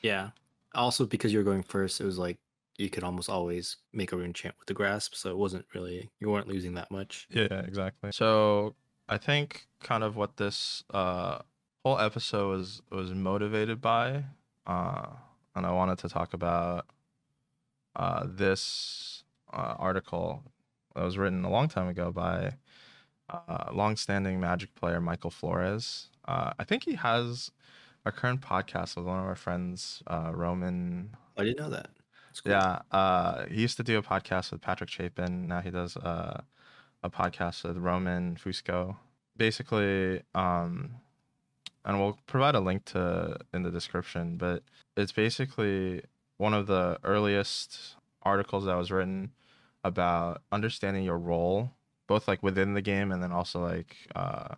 Yeah. 0.02 0.30
Also, 0.76 1.06
because 1.06 1.34
you 1.34 1.40
were 1.40 1.44
going 1.44 1.64
first, 1.64 2.00
it 2.00 2.06
was 2.06 2.18
like 2.18 2.38
you 2.78 2.90
could 2.90 3.04
almost 3.04 3.30
always 3.30 3.78
make 3.92 4.12
a 4.12 4.18
rune 4.18 4.34
chant 4.34 4.56
with 4.58 4.68
the 4.68 4.74
grasp, 4.74 5.16
so 5.16 5.30
it 5.30 5.38
wasn't 5.38 5.66
really 5.76 6.10
you 6.20 6.30
weren't 6.30 6.48
losing 6.48 6.76
that 6.76 6.90
much. 6.90 7.28
Yeah, 7.30 7.62
exactly. 7.62 8.12
So 8.12 8.76
I 9.08 9.18
think 9.18 9.68
kind 9.82 10.04
of 10.04 10.16
what 10.16 10.38
this 10.38 10.84
uh, 10.94 11.40
whole 11.84 12.00
episode 12.00 12.50
was 12.50 12.82
was 12.92 13.14
motivated 13.14 13.82
by, 13.82 14.24
uh, 14.66 15.08
and 15.56 15.66
I 15.66 15.72
wanted 15.72 15.98
to 16.00 16.10
talk 16.10 16.34
about 16.34 16.86
uh, 17.96 18.26
this 18.28 19.24
uh, 19.52 19.76
article 19.78 20.44
that 20.96 21.04
was 21.04 21.18
written 21.18 21.44
a 21.44 21.50
long 21.50 21.68
time 21.68 21.88
ago 21.88 22.12
by 22.12 22.54
uh, 23.30 23.66
long-standing 23.74 24.40
Magic 24.40 24.74
player 24.76 25.02
Michael 25.02 25.30
Flores. 25.30 26.10
Uh, 26.26 26.54
I 26.58 26.64
think 26.64 26.84
he 26.86 26.96
has 26.96 27.52
a 28.06 28.12
current 28.12 28.42
podcast 28.42 28.96
with 28.96 29.06
one 29.06 29.20
of 29.20 29.26
our 29.26 29.36
friends, 29.36 30.02
uh, 30.08 30.32
Roman. 30.34 31.16
I 31.38 31.44
didn't 31.44 31.60
know 31.60 31.70
that. 31.70 31.90
Cool. 32.44 32.54
Yeah, 32.54 32.80
uh, 32.92 33.46
he 33.48 33.62
used 33.62 33.78
to 33.78 33.84
do 33.84 33.98
a 33.98 34.02
podcast 34.04 34.52
with 34.52 34.62
Patrick 34.62 34.90
Chapin. 34.90 35.48
Now 35.48 35.60
he 35.62 35.72
does 35.72 35.98
uh, 35.98 36.42
a 37.04 37.10
podcast 37.10 37.64
with 37.64 37.78
Roman 37.78 38.36
Fusco. 38.36 38.96
Basically, 39.36 40.22
um, 40.36 40.96
and 41.86 42.00
we'll 42.00 42.18
provide 42.28 42.56
a 42.56 42.60
link 42.60 42.86
to 42.86 43.38
in 43.54 43.64
the 43.64 43.72
description. 43.72 44.38
But 44.38 44.64
it's 44.96 45.12
basically 45.12 46.04
one 46.38 46.54
of 46.54 46.68
the 46.68 47.00
earliest 47.04 47.96
articles 48.24 48.66
that 48.66 48.76
was 48.76 48.92
written 48.92 49.32
about 49.84 50.42
understanding 50.52 51.04
your 51.04 51.18
role, 51.18 51.72
both 52.08 52.28
like 52.28 52.44
within 52.44 52.74
the 52.74 52.82
game 52.82 53.12
and 53.12 53.22
then 53.24 53.32
also 53.32 53.62
like 53.62 53.96
uh, 54.16 54.56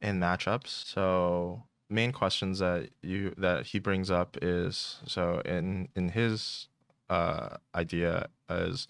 in 0.00 0.18
matchups. 0.18 0.68
So 0.68 1.62
main 1.88 2.12
questions 2.12 2.58
that 2.58 2.90
you 3.02 3.34
that 3.38 3.66
he 3.66 3.78
brings 3.78 4.10
up 4.10 4.36
is 4.42 4.98
so 5.06 5.40
in 5.44 5.88
in 5.94 6.10
his 6.10 6.68
uh, 7.08 7.56
idea 7.74 8.28
is 8.50 8.88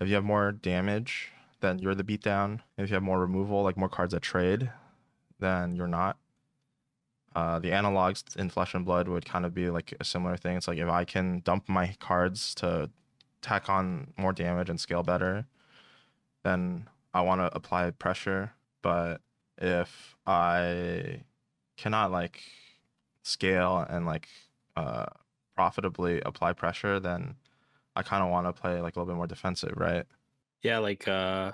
if 0.00 0.08
you 0.08 0.14
have 0.14 0.24
more 0.24 0.52
damage, 0.52 1.32
then 1.60 1.78
you're 1.78 1.94
the 1.94 2.04
beatdown. 2.04 2.60
If 2.76 2.88
you 2.90 2.94
have 2.94 3.02
more 3.02 3.20
removal, 3.20 3.62
like 3.62 3.76
more 3.76 3.88
cards 3.88 4.14
that 4.14 4.22
trade, 4.22 4.70
then 5.38 5.74
you're 5.74 5.88
not. 5.88 6.16
Uh, 7.34 7.58
the 7.58 7.70
analogs 7.70 8.36
in 8.36 8.50
Flesh 8.50 8.74
and 8.74 8.84
Blood 8.84 9.06
would 9.06 9.24
kind 9.24 9.44
of 9.44 9.54
be 9.54 9.70
like 9.70 9.94
a 10.00 10.04
similar 10.04 10.36
thing. 10.36 10.56
It's 10.56 10.68
like 10.68 10.78
if 10.78 10.88
I 10.88 11.04
can 11.04 11.40
dump 11.40 11.68
my 11.68 11.94
cards 12.00 12.54
to 12.56 12.90
tack 13.42 13.68
on 13.68 14.12
more 14.16 14.32
damage 14.32 14.70
and 14.70 14.80
scale 14.80 15.02
better, 15.02 15.46
then 16.42 16.88
I 17.12 17.20
want 17.20 17.40
to 17.40 17.54
apply 17.54 17.90
pressure. 17.90 18.52
But 18.82 19.20
if 19.58 20.16
I 20.26 21.22
cannot 21.78 22.10
like 22.10 22.42
scale 23.22 23.86
and 23.88 24.04
like 24.04 24.28
uh, 24.76 25.06
profitably 25.54 26.20
apply 26.26 26.52
pressure, 26.52 27.00
then 27.00 27.36
I 27.96 28.02
kind 28.02 28.22
of 28.22 28.30
want 28.30 28.46
to 28.46 28.52
play 28.52 28.80
like 28.80 28.96
a 28.96 28.98
little 28.98 29.12
bit 29.12 29.16
more 29.16 29.26
defensive, 29.26 29.74
right? 29.76 30.04
Yeah, 30.62 30.78
like 30.78 31.08
uh 31.08 31.52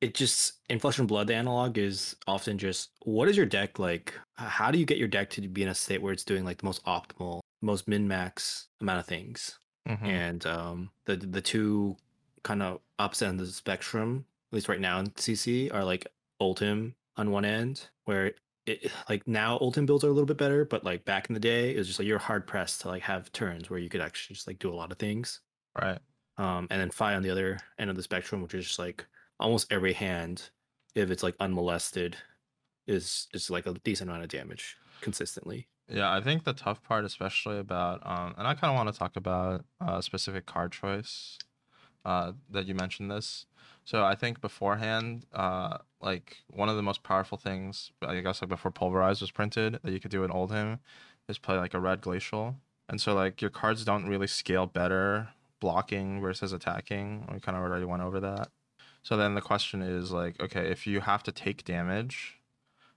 it 0.00 0.14
just 0.14 0.54
in 0.68 0.80
Flesh 0.80 0.98
and 0.98 1.08
Blood 1.08 1.28
the 1.28 1.34
analog 1.34 1.78
is 1.78 2.16
often 2.26 2.58
just 2.58 2.90
what 3.02 3.28
is 3.28 3.36
your 3.36 3.46
deck 3.46 3.78
like? 3.78 4.14
How 4.34 4.70
do 4.70 4.78
you 4.78 4.84
get 4.84 4.98
your 4.98 5.08
deck 5.08 5.30
to 5.30 5.40
be 5.48 5.62
in 5.62 5.68
a 5.68 5.74
state 5.74 6.02
where 6.02 6.12
it's 6.12 6.24
doing 6.24 6.44
like 6.44 6.58
the 6.58 6.66
most 6.66 6.84
optimal, 6.84 7.40
most 7.60 7.88
min 7.88 8.06
max 8.06 8.68
amount 8.80 9.00
of 9.00 9.06
things? 9.06 9.58
Mm-hmm. 9.88 10.06
And 10.06 10.46
um 10.46 10.90
the 11.06 11.16
the 11.16 11.40
two 11.40 11.96
kind 12.42 12.62
of 12.62 12.80
ups 12.98 13.22
end 13.22 13.40
of 13.40 13.46
the 13.46 13.52
spectrum, 13.52 14.24
at 14.50 14.54
least 14.54 14.68
right 14.68 14.80
now 14.80 14.98
in 14.98 15.06
CC, 15.10 15.72
are 15.72 15.84
like 15.84 16.06
Oldhim 16.40 16.94
on 17.16 17.30
one 17.30 17.44
end, 17.44 17.88
where 18.04 18.32
it, 18.66 18.90
like 19.08 19.26
now 19.26 19.58
Oldhim 19.58 19.86
builds 19.86 20.04
are 20.04 20.08
a 20.08 20.12
little 20.12 20.26
bit 20.26 20.38
better, 20.38 20.64
but 20.64 20.84
like 20.84 21.04
back 21.04 21.28
in 21.28 21.34
the 21.34 21.40
day, 21.40 21.74
it 21.74 21.78
was 21.78 21.86
just 21.86 21.98
like 21.98 22.06
you're 22.06 22.18
hard 22.18 22.46
pressed 22.46 22.82
to 22.82 22.88
like 22.88 23.02
have 23.02 23.32
turns 23.32 23.68
where 23.68 23.78
you 23.78 23.88
could 23.88 24.00
actually 24.00 24.34
just 24.34 24.46
like 24.46 24.58
do 24.58 24.72
a 24.72 24.74
lot 24.74 24.92
of 24.92 24.98
things. 24.98 25.40
Right. 25.80 25.98
Um, 26.38 26.66
and 26.70 26.80
then 26.80 26.90
Fai 26.90 27.14
on 27.14 27.22
the 27.22 27.30
other 27.30 27.58
end 27.78 27.90
of 27.90 27.96
the 27.96 28.02
spectrum, 28.02 28.42
which 28.42 28.54
is 28.54 28.66
just 28.66 28.78
like 28.78 29.06
almost 29.40 29.72
every 29.72 29.92
hand, 29.92 30.50
if 30.94 31.10
it's 31.10 31.22
like 31.22 31.36
unmolested, 31.40 32.16
is 32.86 33.28
is 33.32 33.50
like 33.50 33.66
a 33.66 33.74
decent 33.84 34.10
amount 34.10 34.24
of 34.24 34.30
damage 34.30 34.76
consistently. 35.00 35.68
Yeah, 35.88 36.12
I 36.12 36.20
think 36.20 36.44
the 36.44 36.52
tough 36.52 36.82
part, 36.82 37.04
especially 37.04 37.58
about, 37.58 38.00
um, 38.06 38.34
and 38.38 38.46
I 38.46 38.54
kind 38.54 38.70
of 38.70 38.76
want 38.76 38.92
to 38.92 38.98
talk 38.98 39.16
about 39.16 39.64
a 39.80 39.84
uh, 39.84 40.00
specific 40.00 40.46
card 40.46 40.72
choice 40.72 41.38
uh, 42.04 42.32
that 42.50 42.66
you 42.66 42.74
mentioned 42.74 43.10
this. 43.10 43.46
So 43.84 44.04
I 44.04 44.14
think 44.14 44.40
beforehand, 44.40 45.26
uh, 45.32 45.78
like 46.00 46.38
one 46.48 46.68
of 46.68 46.76
the 46.76 46.82
most 46.82 47.02
powerful 47.02 47.36
things, 47.38 47.90
I 48.00 48.20
guess 48.20 48.40
like 48.40 48.48
before 48.48 48.70
Pulverize 48.70 49.20
was 49.20 49.30
printed, 49.30 49.80
that 49.82 49.92
you 49.92 50.00
could 50.00 50.10
do 50.10 50.24
in 50.24 50.30
Oldhim, 50.30 50.78
is 51.28 51.38
play 51.38 51.56
like 51.56 51.74
a 51.74 51.80
red 51.80 52.00
glacial, 52.00 52.56
and 52.88 53.00
so 53.00 53.14
like 53.14 53.40
your 53.40 53.50
cards 53.50 53.84
don't 53.84 54.08
really 54.08 54.26
scale 54.26 54.66
better 54.66 55.28
blocking 55.60 56.20
versus 56.20 56.52
attacking. 56.52 57.28
We 57.32 57.40
kind 57.40 57.56
of 57.56 57.62
already 57.62 57.84
went 57.84 58.02
over 58.02 58.20
that. 58.20 58.48
So 59.02 59.16
then 59.16 59.34
the 59.34 59.40
question 59.40 59.82
is 59.82 60.12
like, 60.12 60.40
okay, 60.40 60.70
if 60.70 60.86
you 60.86 61.00
have 61.00 61.22
to 61.24 61.32
take 61.32 61.64
damage 61.64 62.40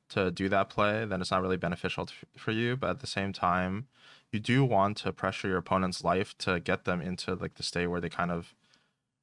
to 0.09 0.31
do 0.31 0.49
that 0.49 0.69
play, 0.69 1.05
then 1.05 1.21
it's 1.21 1.31
not 1.31 1.41
really 1.41 1.57
beneficial 1.57 2.05
to, 2.05 2.13
for 2.37 2.51
you. 2.51 2.75
But 2.75 2.89
at 2.91 2.99
the 2.99 3.07
same 3.07 3.33
time, 3.33 3.87
you 4.31 4.39
do 4.39 4.63
want 4.63 4.97
to 4.97 5.11
pressure 5.11 5.47
your 5.47 5.57
opponent's 5.57 6.03
life 6.03 6.37
to 6.39 6.59
get 6.59 6.85
them 6.85 7.01
into 7.01 7.35
like 7.35 7.55
the 7.55 7.63
state 7.63 7.87
where 7.87 8.01
they 8.01 8.09
kind 8.09 8.31
of 8.31 8.53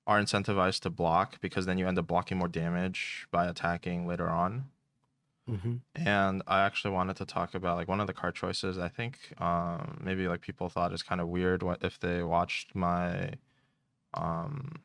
are 0.07 0.21
incentivized 0.21 0.81
to 0.81 0.91
block 0.91 1.41
because 1.41 1.67
then 1.67 1.79
you 1.79 1.87
end 1.87 1.99
up 1.99 2.07
blocking 2.07 2.39
more 2.39 2.49
damage 2.49 3.27
by 3.31 3.47
attacking 3.47 4.07
later 4.07 4.29
on. 4.29 4.65
Mm-hmm. 5.49 5.77
And 5.95 6.43
I 6.47 6.61
actually 6.61 6.93
wanted 6.93 7.17
to 7.17 7.25
talk 7.25 7.55
about 7.55 7.77
like 7.77 7.89
one 7.89 8.01
of 8.01 8.07
the 8.07 8.13
card 8.13 8.35
choices. 8.35 8.79
I 8.79 8.89
think 8.89 9.19
um, 9.39 9.99
maybe 10.03 10.29
like 10.29 10.41
people 10.41 10.69
thought 10.69 10.93
is 10.93 11.03
kind 11.03 11.21
of 11.21 11.29
weird 11.29 11.63
what 11.63 11.83
if 11.83 11.99
they 11.99 12.23
watched 12.23 12.75
my 12.75 13.35
um, 14.15 14.83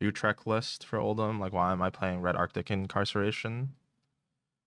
Utrecht 0.00 0.46
list 0.46 0.84
for 0.84 0.98
Oldhim. 0.98 1.38
Like, 1.38 1.52
why 1.52 1.72
am 1.72 1.82
I 1.82 1.90
playing 1.90 2.20
Red 2.20 2.36
Arctic 2.36 2.70
Incarceration? 2.70 3.74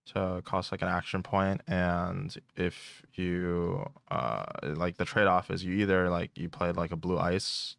To 0.08 0.42
cost 0.44 0.72
like 0.74 0.82
an 0.82 0.90
action 0.90 1.24
point? 1.24 1.66
point, 1.66 1.70
and 1.70 2.36
if 2.58 3.04
you 3.14 3.90
uh 4.12 4.44
like 4.64 4.98
the 4.98 5.06
trade 5.06 5.28
off 5.28 5.50
is 5.50 5.64
you 5.64 5.76
either 5.76 6.10
like 6.10 6.38
you 6.38 6.50
played 6.50 6.76
like 6.76 6.92
a 6.92 6.98
blue 6.98 7.18
ice, 7.18 7.78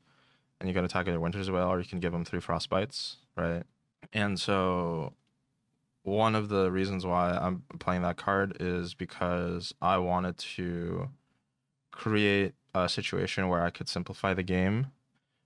and 0.64 0.70
you 0.70 0.74
can 0.74 0.87
attack 0.87 1.05
their 1.05 1.20
winters 1.20 1.50
wail, 1.50 1.66
or 1.66 1.79
you 1.79 1.85
can 1.85 2.00
give 2.00 2.12
them 2.12 2.24
three 2.24 2.40
frostbites, 2.40 3.16
right? 3.37 3.64
And 4.14 4.40
so 4.40 5.12
one 6.05 6.35
of 6.35 6.48
the 6.48 6.70
reasons 6.70 7.05
why 7.05 7.33
I'm 7.33 7.64
playing 7.79 8.00
that 8.00 8.16
card 8.16 8.57
is 8.61 8.94
because 8.94 9.74
I 9.83 9.98
wanted 9.98 10.38
to 10.38 11.11
create 11.90 12.55
a 12.74 12.88
situation 12.88 13.48
where 13.48 13.62
I 13.62 13.68
could 13.68 13.90
simplify 13.90 14.33
the 14.33 14.42
game 14.42 14.87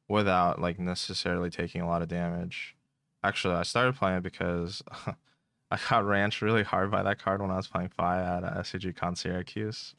without 0.06 0.60
like 0.60 0.78
necessarily 0.78 1.50
taking 1.50 1.80
a 1.80 1.88
lot 1.88 2.00
of 2.00 2.06
damage. 2.06 2.76
Actually, 3.24 3.54
I 3.54 3.64
started 3.64 3.96
playing 3.96 4.20
because 4.20 4.84
I 5.72 5.78
got 5.90 6.06
ranched 6.06 6.42
really 6.42 6.62
hard 6.62 6.92
by 6.92 7.02
that 7.02 7.18
card 7.18 7.42
when 7.42 7.50
I 7.50 7.56
was 7.56 7.66
playing 7.66 7.88
Fai 7.88 8.22
at 8.22 8.44
a 8.44 8.60
SCG 8.60 8.94
Con 8.94 9.16
Syracuse 9.16 9.96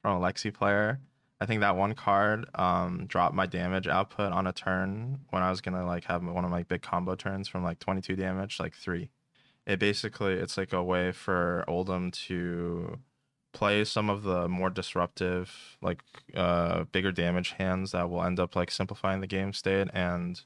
from 0.00 0.16
a 0.16 0.26
Lexi 0.26 0.50
player. 0.50 0.98
I 1.40 1.46
think 1.46 1.60
that 1.62 1.76
one 1.76 1.94
card 1.94 2.46
um, 2.54 3.06
dropped 3.06 3.34
my 3.34 3.46
damage 3.46 3.86
output 3.86 4.32
on 4.32 4.46
a 4.46 4.52
turn 4.52 5.20
when 5.30 5.42
I 5.42 5.50
was 5.50 5.60
gonna 5.60 5.86
like 5.86 6.04
have 6.04 6.22
one 6.22 6.44
of 6.44 6.50
my 6.50 6.64
big 6.64 6.82
combo 6.82 7.14
turns 7.14 7.48
from 7.48 7.64
like 7.64 7.78
22 7.78 8.16
damage, 8.16 8.60
like 8.60 8.74
three 8.74 9.10
it 9.66 9.78
basically 9.78 10.34
it's 10.34 10.56
like 10.56 10.72
a 10.72 10.82
way 10.82 11.12
for 11.12 11.64
Oldhim 11.68 12.12
to 12.26 12.98
play 13.52 13.84
some 13.84 14.08
of 14.10 14.22
the 14.22 14.48
more 14.48 14.70
disruptive, 14.70 15.76
like 15.82 16.00
uh, 16.34 16.84
bigger 16.84 17.12
damage 17.12 17.52
hands 17.52 17.92
that 17.92 18.08
will 18.10 18.22
end 18.22 18.40
up 18.40 18.56
like 18.56 18.70
simplifying 18.70 19.20
the 19.20 19.26
game 19.26 19.52
state 19.52 19.88
and 19.92 20.42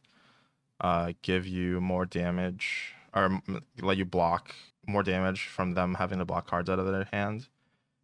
uh, 0.80 1.12
give 1.22 1.46
you 1.46 1.80
more 1.80 2.04
damage 2.04 2.94
or 3.14 3.40
let 3.80 3.96
you 3.96 4.04
block 4.04 4.54
more 4.86 5.02
damage 5.02 5.46
from 5.46 5.72
them 5.72 5.94
having 5.94 6.18
to 6.18 6.24
block 6.24 6.46
cards 6.46 6.68
out 6.68 6.78
of 6.78 6.86
their 6.86 7.08
hand. 7.12 7.48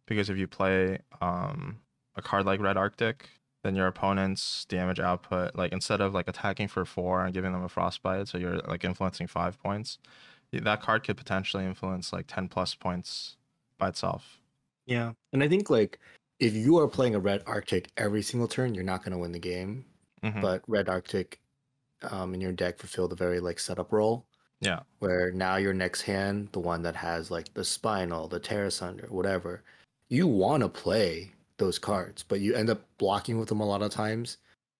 Because 0.07 0.29
if 0.29 0.37
you 0.37 0.47
play 0.47 0.99
um, 1.21 1.79
a 2.23 2.27
card 2.27 2.45
like 2.45 2.59
Red 2.59 2.77
Arctic, 2.77 3.29
then 3.63 3.75
your 3.75 3.87
opponent's 3.87 4.65
damage 4.65 4.99
output, 4.99 5.55
like 5.55 5.71
instead 5.71 6.01
of 6.01 6.13
like 6.13 6.27
attacking 6.27 6.67
for 6.67 6.85
four 6.85 7.23
and 7.23 7.33
giving 7.33 7.51
them 7.51 7.63
a 7.63 7.69
frostbite, 7.69 8.27
so 8.27 8.37
you're 8.37 8.57
like 8.59 8.83
influencing 8.83 9.27
five 9.27 9.61
points, 9.61 9.97
that 10.51 10.81
card 10.81 11.03
could 11.03 11.17
potentially 11.17 11.65
influence 11.65 12.11
like 12.11 12.25
10 12.27 12.47
plus 12.47 12.75
points 12.75 13.37
by 13.77 13.89
itself. 13.89 14.39
Yeah, 14.85 15.13
and 15.31 15.43
I 15.43 15.47
think 15.47 15.69
like 15.69 15.99
if 16.39 16.53
you 16.53 16.77
are 16.79 16.87
playing 16.87 17.15
a 17.15 17.19
red 17.19 17.43
Arctic 17.45 17.89
every 17.97 18.21
single 18.21 18.47
turn, 18.47 18.73
you're 18.73 18.83
not 18.83 19.03
going 19.03 19.13
to 19.13 19.17
win 19.17 19.31
the 19.31 19.39
game. 19.39 19.85
Mhm. 20.23 20.41
But 20.41 20.63
red 20.67 20.89
Arctic 20.89 21.39
um, 22.09 22.33
in 22.33 22.41
your 22.41 22.51
deck 22.51 22.79
fulfilled 22.79 23.13
a 23.13 23.15
very 23.15 23.39
like 23.39 23.59
setup 23.59 23.91
role. 23.91 24.25
Yeah. 24.59 24.81
Where 24.99 25.31
now 25.31 25.55
your 25.55 25.73
next 25.73 26.01
hand, 26.01 26.49
the 26.51 26.59
one 26.59 26.83
that 26.83 26.95
has 26.95 27.31
like 27.31 27.53
the 27.53 27.63
spinal, 27.63 28.27
the 28.27 28.39
Tear 28.39 28.65
Asunder, 28.65 29.07
whatever, 29.09 29.63
you 30.09 30.27
want 30.27 30.61
to 30.61 30.69
play 30.69 31.31
those 31.61 31.79
cards, 31.79 32.23
but 32.27 32.41
you 32.41 32.55
end 32.55 32.69
up 32.69 32.81
blocking 32.97 33.39
with 33.39 33.47
them 33.47 33.61
a 33.61 33.65
lot 33.65 33.81
of 33.81 33.91
times 33.91 34.37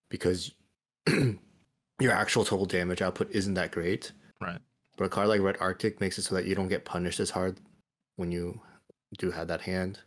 because 0.09 0.51
your 1.07 2.11
actual 2.11 2.43
total 2.43 2.65
damage 2.65 3.01
output 3.01 3.29
isn't 3.31 3.53
that 3.53 3.71
great. 3.71 4.11
Right. 4.41 4.59
But 4.97 5.05
a 5.05 5.09
card 5.09 5.29
like 5.29 5.41
Red 5.41 5.57
Arctic 5.59 6.01
makes 6.01 6.17
it 6.17 6.23
so 6.23 6.35
that 6.35 6.45
you 6.45 6.55
don't 6.55 6.67
get 6.67 6.83
punished 6.83 7.19
as 7.19 7.29
hard 7.29 7.59
when 8.17 8.31
you 8.31 8.59
do 9.17 9.31
have 9.31 9.47
that 9.47 9.61
hand. 9.61 9.99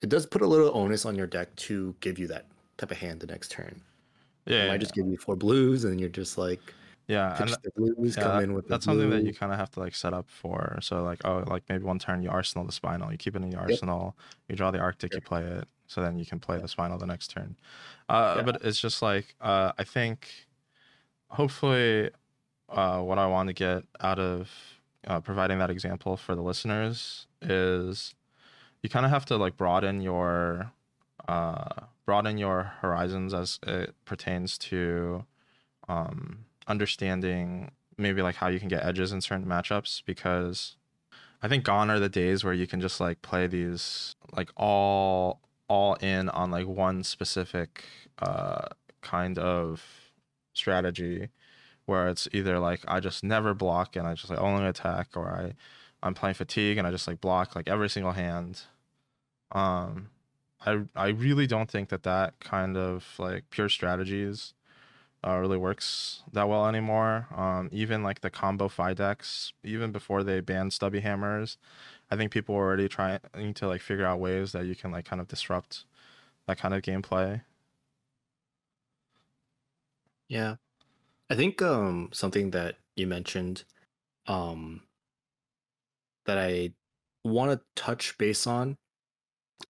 It 0.00 0.08
does 0.08 0.24
put 0.24 0.42
a 0.42 0.46
little 0.46 0.70
onus 0.74 1.04
on 1.04 1.16
your 1.16 1.26
deck 1.26 1.54
to 1.56 1.94
give 2.00 2.18
you 2.18 2.26
that 2.28 2.46
type 2.78 2.90
of 2.90 2.98
hand 2.98 3.20
the 3.20 3.26
next 3.26 3.50
turn. 3.50 3.82
Yeah. 4.46 4.54
it 4.54 4.64
yeah, 4.64 4.68
might 4.68 4.80
just 4.80 4.94
give 4.94 5.06
you 5.06 5.18
four 5.18 5.36
blues, 5.36 5.84
and 5.84 6.00
you're 6.00 6.08
just 6.08 6.38
like 6.38 6.60
yeah. 7.06 7.36
and 7.42 7.50
the 7.50 7.70
blues, 7.76 8.16
yeah, 8.16 8.22
come 8.22 8.36
that- 8.36 8.44
in 8.44 8.54
with 8.54 8.66
the 8.66 8.70
that's 8.70 8.84
something 8.84 9.10
that 9.10 9.24
you 9.24 9.34
kind 9.34 9.52
of 9.52 9.58
have 9.58 9.70
to 9.72 9.80
like 9.80 9.94
set 9.94 10.14
up 10.14 10.30
for. 10.30 10.78
So 10.80 11.02
like, 11.02 11.20
oh, 11.24 11.44
like 11.46 11.64
maybe 11.68 11.84
one 11.84 11.98
turn 11.98 12.22
you 12.22 12.30
arsenal 12.30 12.64
the 12.64 12.72
spinal, 12.72 13.10
you 13.10 13.18
keep 13.18 13.34
it 13.34 13.42
in 13.42 13.50
the 13.50 13.58
arsenal, 13.58 14.16
you 14.48 14.56
draw 14.56 14.70
the 14.70 14.78
arctic, 14.78 15.14
you 15.14 15.20
play 15.20 15.42
it, 15.42 15.68
so 15.90 16.00
then 16.00 16.20
you 16.20 16.24
can 16.24 16.38
play 16.38 16.56
the 16.56 16.68
spinal 16.68 16.98
the 16.98 17.06
next 17.06 17.28
turn. 17.32 17.56
Uh, 18.08 18.34
Yeah. 18.36 18.42
but 18.44 18.62
it's 18.62 18.78
just 18.80 19.02
like 19.02 19.34
uh, 19.40 19.72
I 19.76 19.82
think, 19.82 20.28
hopefully, 21.30 22.10
uh, 22.68 23.00
what 23.00 23.18
I 23.18 23.26
want 23.26 23.48
to 23.48 23.52
get 23.52 23.82
out 24.00 24.20
of 24.20 24.50
uh, 25.06 25.18
providing 25.20 25.58
that 25.58 25.68
example 25.70 26.16
for 26.16 26.36
the 26.36 26.42
listeners 26.42 27.26
is 27.42 28.14
you 28.82 28.88
kind 28.88 29.04
of 29.04 29.10
have 29.10 29.24
to 29.26 29.36
like 29.36 29.56
broaden 29.56 30.00
your 30.00 30.70
uh, 31.26 31.86
broaden 32.06 32.38
your 32.38 32.72
horizons 32.82 33.34
as 33.34 33.58
it 33.66 33.94
pertains 34.04 34.56
to 34.58 35.24
um, 35.88 36.44
understanding 36.68 37.72
maybe 37.98 38.22
like 38.22 38.36
how 38.36 38.46
you 38.46 38.60
can 38.60 38.68
get 38.68 38.84
edges 38.84 39.10
in 39.10 39.20
certain 39.20 39.46
matchups 39.46 40.02
because 40.06 40.76
I 41.42 41.48
think 41.48 41.64
gone 41.64 41.90
are 41.90 41.98
the 41.98 42.08
days 42.08 42.44
where 42.44 42.54
you 42.54 42.66
can 42.66 42.80
just 42.80 43.00
like 43.00 43.22
play 43.22 43.46
these 43.46 44.14
like 44.36 44.50
all 44.56 45.40
all 45.70 45.94
in 45.94 46.28
on 46.30 46.50
like 46.50 46.66
one 46.66 47.04
specific 47.04 47.84
uh 48.18 48.66
kind 49.02 49.38
of 49.38 49.82
strategy 50.52 51.28
where 51.86 52.08
it's 52.08 52.28
either 52.32 52.58
like 52.58 52.80
I 52.88 52.98
just 53.00 53.22
never 53.22 53.54
block 53.54 53.96
and 53.96 54.06
I 54.06 54.14
just 54.14 54.30
like 54.30 54.40
only 54.40 54.66
attack 54.66 55.10
or 55.16 55.28
I 55.30 55.54
I'm 56.02 56.14
playing 56.14 56.34
fatigue 56.34 56.76
and 56.76 56.86
I 56.86 56.90
just 56.90 57.06
like 57.06 57.20
block 57.20 57.54
like 57.54 57.68
every 57.68 57.88
single 57.88 58.12
hand. 58.12 58.62
Um 59.52 60.10
I 60.66 60.82
I 60.96 61.08
really 61.08 61.46
don't 61.46 61.70
think 61.70 61.88
that 61.90 62.02
that 62.02 62.40
kind 62.40 62.76
of 62.76 63.06
like 63.18 63.44
pure 63.50 63.68
strategies 63.68 64.54
uh, 65.26 65.36
really 65.36 65.58
works 65.58 66.22
that 66.32 66.48
well 66.48 66.66
anymore. 66.66 67.28
Um, 67.36 67.68
even 67.72 68.02
like 68.02 68.22
the 68.22 68.30
combo 68.30 68.68
Fai 68.68 68.94
decks, 68.94 69.52
even 69.62 69.92
before 69.92 70.24
they 70.24 70.40
banned 70.40 70.72
stubby 70.72 71.00
hammers, 71.00 71.58
I 72.10 72.16
think 72.16 72.32
people 72.32 72.54
are 72.56 72.58
already 72.58 72.88
trying 72.88 73.20
to 73.54 73.68
like 73.68 73.80
figure 73.80 74.04
out 74.06 74.20
ways 74.20 74.52
that 74.52 74.66
you 74.66 74.74
can 74.76 74.90
like 74.92 75.04
kind 75.06 75.20
of 75.20 75.28
disrupt 75.28 75.84
that 76.46 76.58
kind 76.58 76.74
of 76.74 76.82
gameplay. 76.82 77.42
Yeah. 80.28 80.56
I 81.30 81.36
think 81.36 81.62
um 81.62 82.10
something 82.12 82.50
that 82.52 82.78
you 82.96 83.06
mentioned 83.06 83.64
um 84.26 84.82
that 86.26 86.38
I 86.38 86.74
want 87.24 87.52
to 87.58 87.66
touch 87.80 88.16
base 88.18 88.46
on 88.46 88.76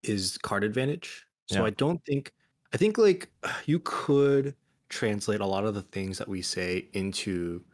is 0.03 0.39
card 0.39 0.65
advantage. 0.65 1.27
So 1.49 1.65
Yeah. 1.65 1.67
I 1.67 1.71
don't 1.71 2.05
think 2.07 2.33
I 2.73 2.77
think 2.77 2.99
like 2.99 3.31
you 3.67 3.81
could 3.81 4.57
translate 4.89 5.41
a 5.41 5.47
lot 5.47 5.65
of 5.67 5.75
the 5.75 5.83
things 5.83 6.19
that 6.19 6.29
we 6.29 6.43
say 6.43 6.89
into 6.95 7.65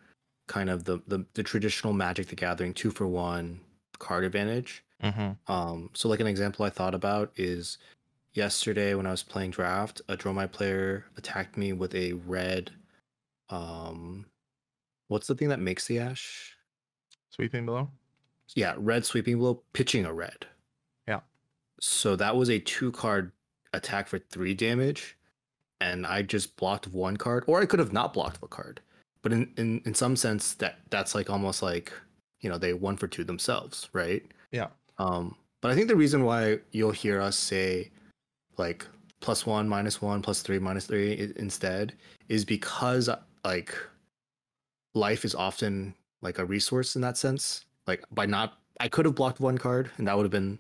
kind 0.49 0.71
of 0.71 0.85
the 0.85 1.01
the, 1.09 1.27
the 1.35 1.45
traditional 1.45 1.95
Magic 1.95 2.29
the 2.29 2.37
Gathering 2.37 2.75
two 2.75 2.93
for 2.93 3.09
one 3.09 3.61
card 3.99 4.25
advantage. 4.25 4.85
Mm-hmm. 5.03 5.53
Um, 5.53 5.91
so 5.95 6.09
like 6.09 6.21
an 6.21 6.27
example 6.27 6.65
I 6.65 6.71
thought 6.71 6.95
about 6.95 7.33
is 7.37 7.79
yesterday 8.33 8.95
when 8.95 9.07
I 9.07 9.11
was 9.11 9.23
playing 9.23 9.51
draft, 9.51 10.01
a 10.09 10.17
Dromai 10.17 10.51
player 10.51 11.07
attacked 11.17 11.57
me 11.57 11.73
with 11.73 11.95
a 11.95 12.15
red 12.15 12.71
um 13.49 14.27
what's 15.09 15.27
the 15.27 15.35
thing 15.35 15.49
that 15.49 15.61
makes 15.61 15.87
the 15.87 15.99
ash? 15.99 16.57
Sweeping 17.31 17.67
blow. 17.67 17.91
Yeah, 18.55 18.75
red 18.79 19.05
sweeping 19.05 19.39
blow, 19.39 19.63
pitching 19.73 20.05
a 20.05 20.13
red. 20.13 20.47
Yeah. 21.07 21.21
So 21.81 22.17
that 22.17 22.37
was 22.37 22.49
a 22.49 22.59
two 22.59 22.93
card 22.93 23.33
attack 23.73 24.09
for 24.09 24.19
three 24.19 24.55
damage, 24.55 25.17
and 25.81 26.07
I 26.07 26.23
just 26.23 26.57
blocked 26.57 26.89
one 26.89 27.17
card, 27.17 27.45
or 27.47 27.61
I 27.61 27.67
could 27.67 27.79
have 27.79 27.93
not 27.93 28.15
blocked 28.15 28.39
a 28.43 28.49
card. 28.49 28.81
But 29.23 29.33
in, 29.33 29.53
in, 29.57 29.83
in 29.85 29.95
some 29.95 30.17
sense, 30.17 30.55
that 30.55 30.79
that's 30.91 31.15
like 31.15 31.29
almost 31.29 31.63
like 31.63 31.93
you 32.41 32.51
know 32.51 32.59
they 32.59 32.73
one 32.73 32.97
for 32.97 33.09
two 33.09 33.25
themselves, 33.25 33.89
right? 33.93 34.23
Yeah. 34.53 34.69
Um, 34.99 35.37
but 35.61 35.71
I 35.71 35.75
think 35.75 35.89
the 35.89 35.97
reason 35.97 36.25
why 36.25 36.61
you'll 36.73 36.91
hear 36.93 37.21
us 37.21 37.37
say 37.37 37.91
like 38.57 38.87
plus 39.21 39.47
one, 39.47 39.69
minus 39.69 40.01
one, 40.01 40.23
plus 40.23 40.43
three, 40.43 40.59
minus 40.59 40.87
three 40.87 41.33
instead 41.37 41.95
is 42.29 42.45
because 42.45 43.09
like 43.45 43.75
life 44.95 45.25
is 45.25 45.35
often 45.35 45.95
like 46.23 46.39
a 46.39 46.45
resource 46.45 46.97
in 46.97 47.03
that 47.03 47.17
sense. 47.17 47.65
Like 47.87 48.05
by 48.11 48.27
not, 48.27 48.59
I 48.81 48.89
could 48.89 49.05
have 49.05 49.15
blocked 49.15 49.41
one 49.41 49.59
card 49.59 49.91
and 49.97 50.07
that 50.07 50.17
would 50.17 50.25
have 50.25 50.33
been, 50.33 50.59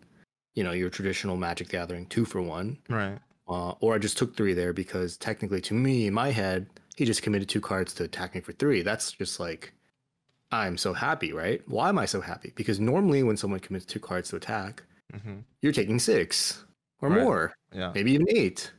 you 0.55 0.65
know, 0.65 0.73
your 0.73 0.91
traditional 0.91 1.37
Magic 1.37 1.69
Gathering 1.69 2.07
two 2.07 2.25
for 2.25 2.41
one. 2.43 2.79
Right. 2.89 3.19
Uh, 3.49 3.71
or 3.81 3.95
I 3.95 3.99
just 3.99 4.19
took 4.19 4.37
three 4.37 4.55
there 4.55 4.73
because 4.73 5.17
technically, 5.17 5.61
to 5.63 5.75
me, 5.75 6.09
in 6.09 6.15
my 6.15 6.31
head, 6.31 6.67
he 6.97 7.05
just 7.05 7.23
committed 7.23 7.49
two 7.49 7.61
cards 7.61 7.95
to 7.95 8.05
attack 8.05 8.35
me 8.35 8.41
for 8.41 8.53
three. 8.53 8.83
That's 8.83 9.13
just 9.13 9.39
like, 9.39 9.73
I'm 10.53 10.77
so 10.77 10.93
happy, 10.93 11.33
right? 11.33 11.61
Why 11.67 11.89
am 11.89 11.99
I 11.99 12.07
so 12.07 12.21
happy? 12.21 12.53
Because 12.55 12.79
normally, 12.81 13.23
when 13.23 13.37
someone 13.37 13.61
commits 13.61 13.85
two 13.87 14.01
cards 14.01 14.31
to 14.31 14.37
attack, 14.37 14.83
Mm-hmm. 15.15 15.39
you're 15.63 15.73
taking 15.73 15.99
six 16.01 16.65
or 17.01 17.09
Right. 17.09 17.23
more, 17.23 17.55
Yeah. 17.73 17.93
maybe 17.95 18.13
even 18.13 18.27
eight. 18.37 18.73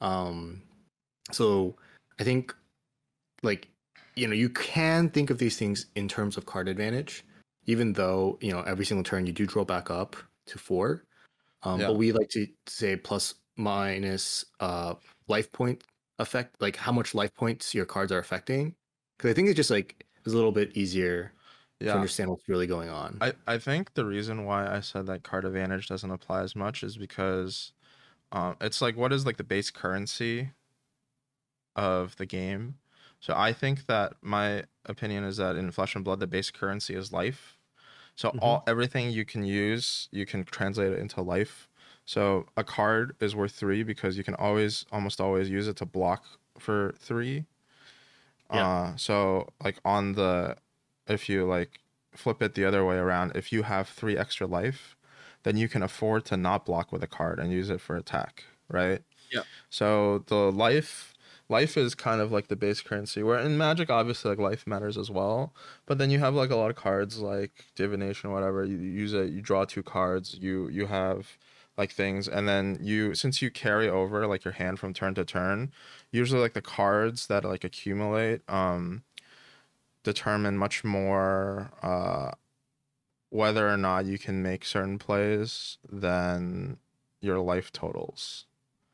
Um, 0.00 0.62
so 1.32 1.76
I 2.20 2.24
think, 2.24 2.54
like, 3.42 3.68
you 4.14 4.26
know, 4.28 4.34
you 4.34 4.50
can 4.50 5.08
think 5.08 5.30
of 5.30 5.38
these 5.38 5.56
things 5.56 5.86
in 5.94 6.06
terms 6.06 6.36
of 6.36 6.44
card 6.46 6.68
advantage, 6.68 7.24
even 7.66 7.92
though 7.94 8.38
you 8.40 8.52
know 8.52 8.60
every 8.62 8.84
single 8.84 9.02
turn 9.04 9.26
you 9.26 9.32
do 9.32 9.46
draw 9.46 9.64
back 9.64 9.90
up 9.90 10.16
to 10.46 10.58
four. 10.58 11.04
Um, 11.62 11.80
Yeah. 11.80 11.88
But 11.88 11.96
we 11.96 12.12
like 12.12 12.28
to 12.30 12.46
say 12.66 12.96
plus 12.96 13.34
minus 13.56 14.44
uh 14.60 14.94
life 15.28 15.50
point 15.52 15.82
effect, 16.18 16.60
like 16.60 16.76
how 16.76 16.92
much 16.92 17.14
life 17.14 17.34
points 17.34 17.74
your 17.74 17.86
cards 17.86 18.12
are 18.12 18.18
affecting, 18.18 18.74
because 19.16 19.30
I 19.30 19.34
think 19.34 19.48
it's 19.48 19.56
just 19.56 19.70
like 19.70 20.04
it's 20.24 20.32
a 20.34 20.36
little 20.36 20.52
bit 20.52 20.76
easier 20.76 21.32
to 21.88 21.94
understand 21.94 22.30
what's 22.30 22.48
really 22.48 22.66
going 22.66 22.88
on. 22.88 23.20
I, 23.20 23.32
I 23.46 23.58
think 23.58 23.94
the 23.94 24.04
reason 24.04 24.44
why 24.44 24.66
I 24.66 24.80
said 24.80 25.06
that 25.06 25.22
card 25.22 25.44
advantage 25.44 25.88
doesn't 25.88 26.10
apply 26.10 26.42
as 26.42 26.54
much 26.56 26.82
is 26.82 26.96
because 26.96 27.72
um, 28.32 28.56
it's 28.60 28.82
like 28.82 28.96
what 28.96 29.12
is 29.12 29.26
like 29.26 29.38
the 29.38 29.44
base 29.44 29.70
currency 29.70 30.52
of 31.76 32.16
the 32.16 32.26
game. 32.26 32.78
So 33.20 33.34
I 33.36 33.52
think 33.52 33.86
that 33.86 34.14
my 34.22 34.64
opinion 34.84 35.24
is 35.24 35.38
that 35.38 35.56
in 35.56 35.70
Flesh 35.70 35.94
and 35.94 36.04
Blood 36.04 36.20
the 36.20 36.26
base 36.26 36.50
currency 36.50 36.94
is 36.94 37.12
life. 37.12 37.58
So 38.16 38.30
Mhm. 38.30 38.40
all 38.40 38.64
everything 38.66 39.10
you 39.10 39.24
can 39.24 39.44
use, 39.44 40.08
you 40.12 40.26
can 40.26 40.44
translate 40.44 40.92
it 40.92 41.00
into 41.00 41.22
life. 41.22 41.68
So 42.06 42.46
a 42.56 42.64
card 42.64 43.16
is 43.20 43.36
worth 43.36 43.54
three 43.54 43.82
because 43.84 44.18
you 44.18 44.24
can 44.24 44.34
always 44.36 44.86
almost 44.92 45.20
always 45.20 45.50
use 45.50 45.68
it 45.68 45.76
to 45.78 45.86
block 45.86 46.26
for 46.58 46.94
three. 46.98 47.46
Yeah. 48.50 48.68
Uh 48.72 48.96
so 48.96 49.48
like 49.62 49.78
on 49.84 50.12
the 50.12 50.56
if 51.06 51.28
you 51.28 51.46
like 51.46 51.80
flip 52.14 52.42
it 52.42 52.54
the 52.54 52.64
other 52.64 52.84
way 52.84 52.96
around, 52.96 53.32
if 53.36 53.52
you 53.52 53.62
have 53.62 53.88
three 53.88 54.16
extra 54.16 54.46
life, 54.46 54.96
then 55.42 55.56
you 55.56 55.68
can 55.68 55.82
afford 55.82 56.24
to 56.26 56.36
not 56.36 56.64
block 56.66 56.92
with 56.92 57.02
a 57.02 57.06
card 57.08 57.38
and 57.40 57.52
use 57.52 57.70
it 57.70 57.80
for 57.80 57.96
attack, 57.96 58.44
right? 58.68 59.02
Yeah. 59.30 59.44
So 59.70 60.20
the 60.28 60.52
life 60.52 61.14
life 61.48 61.76
is 61.76 61.94
kind 61.94 62.20
of 62.20 62.32
like 62.32 62.48
the 62.48 62.56
base 62.56 62.80
currency 62.82 63.22
where 63.22 63.38
in 63.38 63.58
magic 63.58 63.90
obviously 63.90 64.30
like 64.30 64.38
life 64.38 64.66
matters 64.66 64.96
as 64.98 65.10
well 65.10 65.54
but 65.86 65.98
then 65.98 66.10
you 66.10 66.18
have 66.18 66.34
like 66.34 66.50
a 66.50 66.56
lot 66.56 66.70
of 66.70 66.76
cards 66.76 67.18
like 67.20 67.66
divination 67.76 68.30
whatever 68.32 68.64
you 68.64 68.78
use 68.78 69.12
it 69.12 69.30
you 69.30 69.42
draw 69.42 69.64
two 69.64 69.82
cards 69.82 70.34
you 70.34 70.68
you 70.68 70.86
have 70.86 71.38
like 71.76 71.90
things 71.92 72.28
and 72.28 72.48
then 72.48 72.78
you 72.80 73.14
since 73.14 73.42
you 73.42 73.50
carry 73.50 73.88
over 73.88 74.26
like 74.26 74.44
your 74.44 74.52
hand 74.54 74.78
from 74.78 74.94
turn 74.94 75.14
to 75.14 75.24
turn 75.24 75.72
usually 76.12 76.40
like 76.40 76.52
the 76.54 76.62
cards 76.62 77.26
that 77.26 77.44
like 77.44 77.64
accumulate 77.64 78.42
um 78.48 79.02
determine 80.02 80.56
much 80.58 80.84
more 80.84 81.70
uh 81.82 82.30
whether 83.30 83.68
or 83.68 83.76
not 83.76 84.04
you 84.06 84.18
can 84.18 84.42
make 84.42 84.64
certain 84.64 84.98
plays 84.98 85.78
than 85.90 86.78
your 87.20 87.40
life 87.40 87.72
totals 87.72 88.46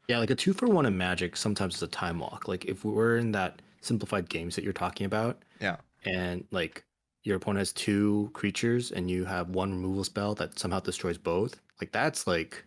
Yeah, 0.08 0.18
like 0.18 0.30
a 0.30 0.34
two 0.34 0.52
for 0.52 0.66
one 0.68 0.86
in 0.86 0.96
Magic 0.98 1.36
sometimes 1.36 1.76
is 1.76 1.82
a 1.82 1.88
time 1.88 2.18
walk. 2.18 2.48
Like 2.48 2.64
if 2.66 2.84
we're 2.84 3.16
in 3.18 3.32
that 3.32 3.62
simplified 3.80 4.28
games 4.28 4.56
that 4.56 4.64
you're 4.64 4.72
talking 4.72 5.06
about, 5.06 5.44
Yeah. 5.60 5.76
and 6.04 6.46
like 6.50 6.84
your 7.24 7.36
opponent 7.36 7.60
has 7.60 7.72
two 7.72 8.30
creatures 8.34 8.92
and 8.92 9.10
you 9.10 9.24
have 9.26 9.50
one 9.50 9.72
removal 9.72 10.04
spell 10.04 10.34
that 10.36 10.58
somehow 10.58 10.80
destroys 10.80 11.18
both, 11.18 11.60
like 11.80 11.92
that's 11.92 12.26
like 12.26 12.64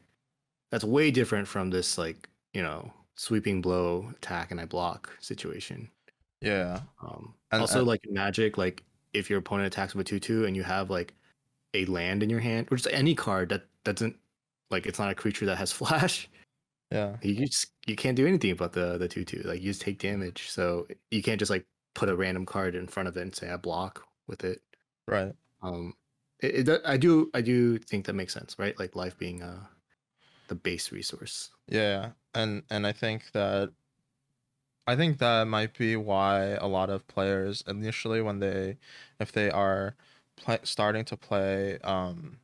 that's 0.74 0.84
way 0.84 1.12
different 1.12 1.48
from 1.48 1.70
this 1.70 2.00
like 2.00 2.28
you 2.56 2.64
know 2.64 2.92
sweeping 3.16 3.62
blow 3.62 4.12
attack 4.18 4.50
and 4.50 4.60
I 4.60 4.66
block 4.66 5.12
situation. 5.20 5.88
Yeah. 6.42 6.82
Um, 7.02 7.36
And- 7.52 7.62
also, 7.62 7.80
and- 7.80 7.88
like 7.88 8.02
Magic, 8.10 8.58
like 8.58 8.84
if 9.14 9.30
your 9.30 9.38
opponent 9.38 9.68
attacks 9.68 9.94
with 9.94 10.08
a 10.08 10.10
two-two 10.10 10.46
and 10.46 10.56
you 10.56 10.64
have 10.64 10.90
like 10.90 11.14
a 11.76 11.86
land 11.86 12.24
in 12.24 12.30
your 12.32 12.40
hand, 12.40 12.68
or 12.72 12.78
just 12.78 12.90
any 12.92 13.14
card 13.14 13.50
that 13.50 13.68
doesn't 13.84 14.16
like 14.72 14.88
it's 14.88 14.98
not 14.98 15.12
a 15.12 15.16
creature 15.16 15.46
that 15.46 15.58
has 15.60 15.72
flash, 15.82 16.28
Yeah. 16.92 17.18
you 17.22 17.36
just 17.46 17.68
you 17.86 17.96
can't 17.96 18.18
do 18.18 18.26
anything 18.26 18.50
about 18.52 18.74
the 18.74 18.98
the 18.98 19.08
two-two. 19.08 19.44
Like 19.46 19.62
you 19.62 19.70
just 19.70 19.82
take 19.82 20.00
damage, 20.00 20.50
so 20.50 20.88
you 21.12 21.22
can't 21.22 21.38
just 21.40 21.52
like 21.52 21.66
put 21.94 22.10
a 22.10 22.16
random 22.16 22.48
card 22.48 22.74
in 22.74 22.88
front 22.88 23.08
of 23.08 23.16
it 23.16 23.22
and 23.22 23.36
say 23.36 23.48
I 23.52 23.58
block 23.58 24.04
with 24.28 24.44
it. 24.44 24.64
Right. 25.08 25.34
Um, 25.62 25.94
it, 26.40 26.68
it 26.68 26.82
I 26.84 26.98
do 26.98 27.30
I 27.36 27.42
do 27.42 27.78
think 27.78 28.06
that 28.08 28.14
makes 28.14 28.34
sense, 28.34 28.58
right? 28.58 28.78
Like 28.80 28.96
life 28.96 29.16
being 29.20 29.44
uh 29.44 29.66
the 30.54 30.60
base 30.60 30.92
resource. 30.92 31.50
Yeah, 31.68 32.12
and 32.36 32.64
and 32.70 32.86
I 32.86 32.92
think 32.92 33.32
that 33.32 33.72
I 34.86 34.96
think 34.96 35.18
that 35.18 35.48
might 35.48 35.76
be 35.78 35.96
why 35.96 36.58
a 36.62 36.68
lot 36.68 36.90
of 36.90 37.08
players 37.08 37.64
initially 37.68 38.22
when 38.22 38.40
they 38.40 38.78
if 39.20 39.32
they 39.32 39.50
are 39.50 39.96
play, 40.36 40.60
starting 40.64 41.06
to 41.06 41.18
play 41.18 41.80
um 41.80 42.38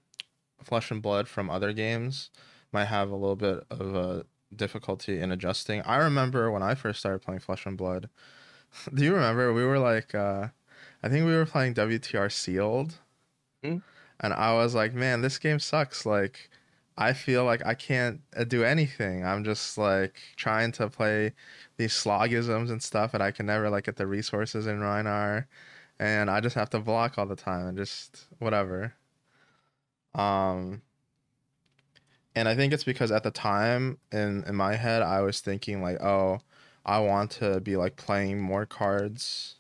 Flesh 0.64 0.90
and 0.92 1.02
Blood 1.02 1.28
from 1.28 1.50
other 1.50 1.72
games 1.72 2.32
might 2.72 2.86
have 2.86 3.12
a 3.12 3.16
little 3.16 3.36
bit 3.36 3.64
of 3.70 3.96
a 3.96 4.26
difficulty 4.56 5.20
in 5.20 5.32
adjusting. 5.32 5.82
I 5.84 5.98
remember 5.98 6.52
when 6.52 6.64
I 6.64 6.76
first 6.76 7.00
started 7.00 7.22
playing 7.22 7.42
Flesh 7.42 7.66
and 7.66 7.78
Blood. 7.78 8.10
Do 8.94 9.04
you 9.04 9.14
remember 9.14 9.54
we 9.54 9.66
were 9.66 9.80
like 9.80 10.16
uh 10.16 10.48
I 11.04 11.10
think 11.10 11.26
we 11.26 11.36
were 11.36 11.46
playing 11.46 11.76
WTR 11.76 12.32
Sealed. 12.32 12.96
Hmm. 13.64 13.78
And 14.22 14.34
I 14.34 14.54
was 14.54 14.76
like, 14.76 14.94
man, 14.94 15.22
this 15.22 15.38
game 15.38 15.60
sucks. 15.60 16.06
Like 16.06 16.50
I 17.00 17.14
feel 17.14 17.46
like 17.46 17.66
I 17.66 17.76
can't 17.76 18.22
uh, 18.36 18.44
do 18.44 18.64
anything. 18.66 19.26
I'm 19.26 19.46
just 19.46 19.78
like 19.78 20.20
trying 20.36 20.74
to 20.74 20.90
play 20.90 21.34
these 21.78 21.94
Sloggisms 21.94 22.70
and 22.70 22.84
stuff, 22.84 23.14
and 23.14 23.24
I 23.24 23.32
can 23.32 23.46
never 23.46 23.70
like 23.70 23.86
get 23.86 23.96
the 23.96 24.06
resources 24.06 24.68
in 24.68 24.80
Rhinar, 24.80 25.46
and 26.00 26.30
I 26.30 26.42
just 26.42 26.56
have 26.56 26.70
to 26.72 26.80
block 26.80 27.18
all 27.18 27.26
the 27.26 27.38
time 27.38 27.68
and 27.68 27.78
just 27.78 28.28
whatever. 28.40 28.96
Um, 30.14 30.82
and 32.36 32.48
I 32.50 32.56
think 32.56 32.74
it's 32.74 32.84
because 32.84 33.12
at 33.12 33.24
the 33.24 33.32
time 33.32 34.00
in 34.12 34.44
in 34.46 34.56
my 34.56 34.76
head 34.76 35.02
I 35.02 35.22
was 35.22 35.40
thinking 35.42 35.82
like, 35.82 36.02
oh, 36.02 36.40
I 36.86 37.00
want 37.00 37.32
to 37.32 37.62
be 37.62 37.78
like 37.78 37.96
playing 37.96 38.42
more 38.42 38.66
cards 38.66 39.56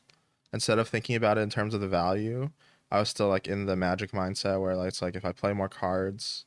instead 0.53 0.79
of 0.79 0.89
thinking 0.89 1.15
about 1.15 1.37
it 1.37 1.41
in 1.41 1.49
terms 1.49 1.73
of 1.73 1.81
the 1.81 1.87
value. 1.87 2.49
I 2.91 2.99
was 2.99 3.09
still 3.09 3.29
like 3.29 3.47
in 3.47 3.65
the 3.65 3.75
magic 3.77 4.11
mindset 4.11 4.61
where 4.61 4.75
like 4.75 4.89
it's 4.89 5.01
like 5.01 5.15
if 5.15 5.25
I 5.25 5.31
play 5.33 5.53
more 5.53 5.69
cards 5.69 6.45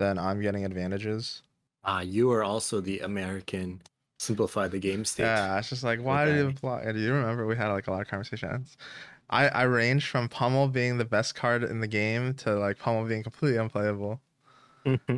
then 0.00 0.18
I'm 0.18 0.42
getting 0.42 0.66
advantages. 0.66 1.44
Ah, 1.84 2.00
you 2.00 2.30
are 2.32 2.42
also 2.42 2.80
the 2.80 3.00
American 3.00 3.82
simplify 4.18 4.66
the 4.68 4.78
game 4.78 5.04
state. 5.04 5.26
Yeah, 5.26 5.58
it's 5.58 5.68
just 5.68 5.84
like 5.84 6.00
why 6.00 6.24
did 6.24 6.36
Okay. 6.36 6.36
you 6.36 6.52
block? 6.52 6.82
And 6.84 6.94
do 6.94 7.00
you 7.00 7.12
remember 7.12 7.46
we 7.46 7.56
had 7.56 7.68
like 7.68 7.86
a 7.86 7.90
lot 7.90 8.00
of 8.02 8.08
conversations? 8.08 8.76
I 9.30 9.48
I 9.48 9.62
ranged 9.64 10.08
from 10.08 10.28
Pummel 10.28 10.68
being 10.68 10.98
the 10.98 11.06
best 11.06 11.34
card 11.34 11.64
in 11.64 11.80
the 11.80 11.88
game 11.88 12.34
to 12.36 12.54
like 12.58 12.78
Pummel 12.78 13.06
being 13.06 13.22
completely 13.24 13.58
unplayable. 13.58 14.20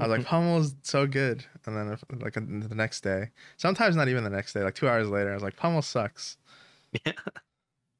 I 0.01 0.07
was 0.07 0.11
like 0.13 0.23
Pummel's 0.27 0.75
so 0.83 1.07
good, 1.07 1.47
and 1.67 1.77
then 1.77 1.89
if, 1.93 2.05
like 2.23 2.35
the 2.35 2.41
next 2.75 3.03
day, 3.03 3.31
sometimes 3.59 3.97
not 3.97 4.09
even 4.09 4.25
the 4.25 4.31
next 4.31 4.53
day, 4.55 4.63
like 4.65 4.75
two 4.77 4.89
hours 4.89 5.09
later, 5.11 5.31
I 5.31 5.35
was 5.35 5.43
like 5.45 5.57
Pummel 5.57 5.83
sucks. 5.83 6.39
Yeah. 7.07 7.13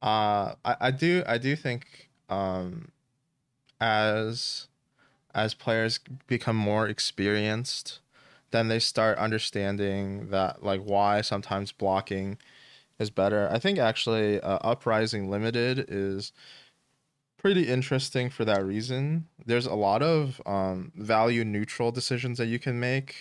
Uh, 0.03 0.55
I 0.65 0.77
I 0.81 0.91
do 0.91 1.23
I 1.27 1.39
do 1.39 1.55
think 1.55 2.11
um, 2.29 2.91
as 3.81 4.69
as 5.35 5.55
players 5.55 6.01
become 6.27 6.57
more 6.57 6.87
experienced, 6.87 8.01
then 8.51 8.69
they 8.69 8.79
start 8.79 9.19
understanding 9.19 10.29
that 10.31 10.63
like 10.63 10.83
why 10.83 11.21
sometimes 11.21 11.73
blocking 11.73 12.39
is 12.99 13.11
better. 13.11 13.49
I 13.51 13.59
think 13.59 13.79
actually 13.79 14.41
uh, 14.41 14.59
Uprising 14.63 15.31
Limited 15.31 15.87
is 15.89 16.33
pretty 17.37 17.69
interesting 17.69 18.31
for 18.31 18.45
that 18.45 18.65
reason. 18.65 19.27
There's 19.45 19.67
a 19.67 19.75
lot 19.75 20.03
of 20.03 20.41
um, 20.47 20.93
value 20.95 21.45
neutral 21.45 21.91
decisions 21.91 22.39
that 22.39 22.47
you 22.47 22.59
can 22.59 22.79
make 22.79 23.17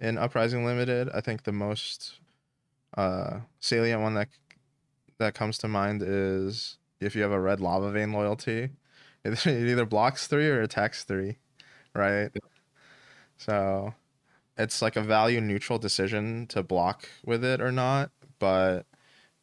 in 0.00 0.18
Uprising 0.18 0.64
Limited. 0.64 1.08
I 1.14 1.20
think 1.20 1.44
the 1.44 1.52
most 1.52 2.18
uh, 2.96 3.40
salient 3.60 4.02
one 4.02 4.14
that 4.14 4.28
that 5.18 5.34
comes 5.34 5.56
to 5.58 5.68
mind 5.68 6.02
is 6.04 6.78
if 7.00 7.14
you 7.14 7.22
have 7.22 7.30
a 7.30 7.38
red 7.38 7.60
lava 7.60 7.92
vein 7.92 8.12
loyalty, 8.12 8.70
it, 9.24 9.46
it 9.46 9.68
either 9.70 9.86
blocks 9.86 10.26
three 10.26 10.48
or 10.48 10.62
attacks 10.62 11.04
three, 11.04 11.38
right? 11.94 12.30
So 13.36 13.94
it's 14.56 14.82
like 14.82 14.96
a 14.96 15.02
value 15.02 15.40
neutral 15.40 15.78
decision 15.78 16.46
to 16.48 16.62
block 16.62 17.08
with 17.24 17.44
it 17.44 17.60
or 17.60 17.72
not, 17.72 18.10
but 18.38 18.86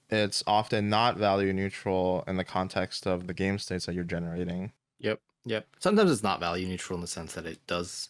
it's 0.09 0.43
often 0.47 0.89
not 0.89 1.17
value 1.17 1.53
neutral 1.53 2.23
in 2.27 2.37
the 2.37 2.43
context 2.43 3.05
of 3.05 3.27
the 3.27 3.33
game 3.33 3.59
states 3.59 3.85
that 3.85 3.95
you're 3.95 4.03
generating. 4.03 4.71
Yep. 4.99 5.21
Yep. 5.45 5.67
Sometimes 5.79 6.11
it's 6.11 6.23
not 6.23 6.39
value 6.39 6.67
neutral 6.67 6.97
in 6.97 7.01
the 7.01 7.07
sense 7.07 7.33
that 7.33 7.45
it 7.45 7.59
does 7.67 8.09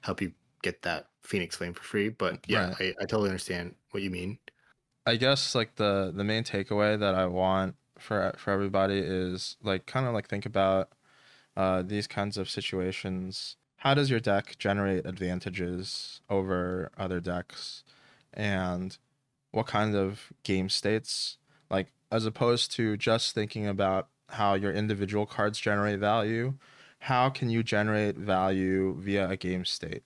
help 0.00 0.20
you 0.20 0.32
get 0.62 0.82
that 0.82 1.06
Phoenix 1.22 1.56
Flame 1.56 1.74
for 1.74 1.82
free. 1.82 2.08
But 2.08 2.40
yeah, 2.46 2.68
Right. 2.68 2.94
I, 2.98 3.02
I 3.02 3.06
totally 3.06 3.28
understand 3.28 3.74
what 3.90 4.02
you 4.02 4.10
mean. 4.10 4.38
I 5.06 5.16
guess 5.16 5.54
like 5.54 5.76
the 5.76 6.12
the 6.14 6.24
main 6.24 6.44
takeaway 6.44 6.98
that 6.98 7.14
I 7.14 7.26
want 7.26 7.76
for 8.04 8.34
for 8.36 8.52
everybody 8.52 8.98
is 8.98 9.56
like 9.62 9.86
kind 9.86 10.06
of 10.06 10.14
like 10.14 10.28
think 10.28 10.46
about 10.46 10.90
uh, 11.56 11.82
these 11.82 12.06
kinds 12.06 12.36
of 12.36 12.50
situations. 12.50 13.56
How 13.78 13.94
does 13.94 14.10
your 14.10 14.20
deck 14.20 14.56
generate 14.58 15.04
advantages 15.06 16.20
over 16.30 16.90
other 16.96 17.20
decks, 17.20 17.84
and 18.32 18.96
what 19.50 19.66
kind 19.66 19.94
of 19.96 20.32
game 20.42 20.68
states? 20.68 21.38
Like 21.70 21.88
as 22.12 22.26
opposed 22.26 22.70
to 22.72 22.96
just 22.96 23.34
thinking 23.34 23.66
about 23.66 24.08
how 24.30 24.54
your 24.54 24.72
individual 24.72 25.26
cards 25.26 25.58
generate 25.58 25.98
value, 25.98 26.54
how 27.00 27.28
can 27.28 27.50
you 27.50 27.62
generate 27.62 28.16
value 28.16 28.96
via 28.98 29.28
a 29.28 29.36
game 29.36 29.64
state? 29.64 30.02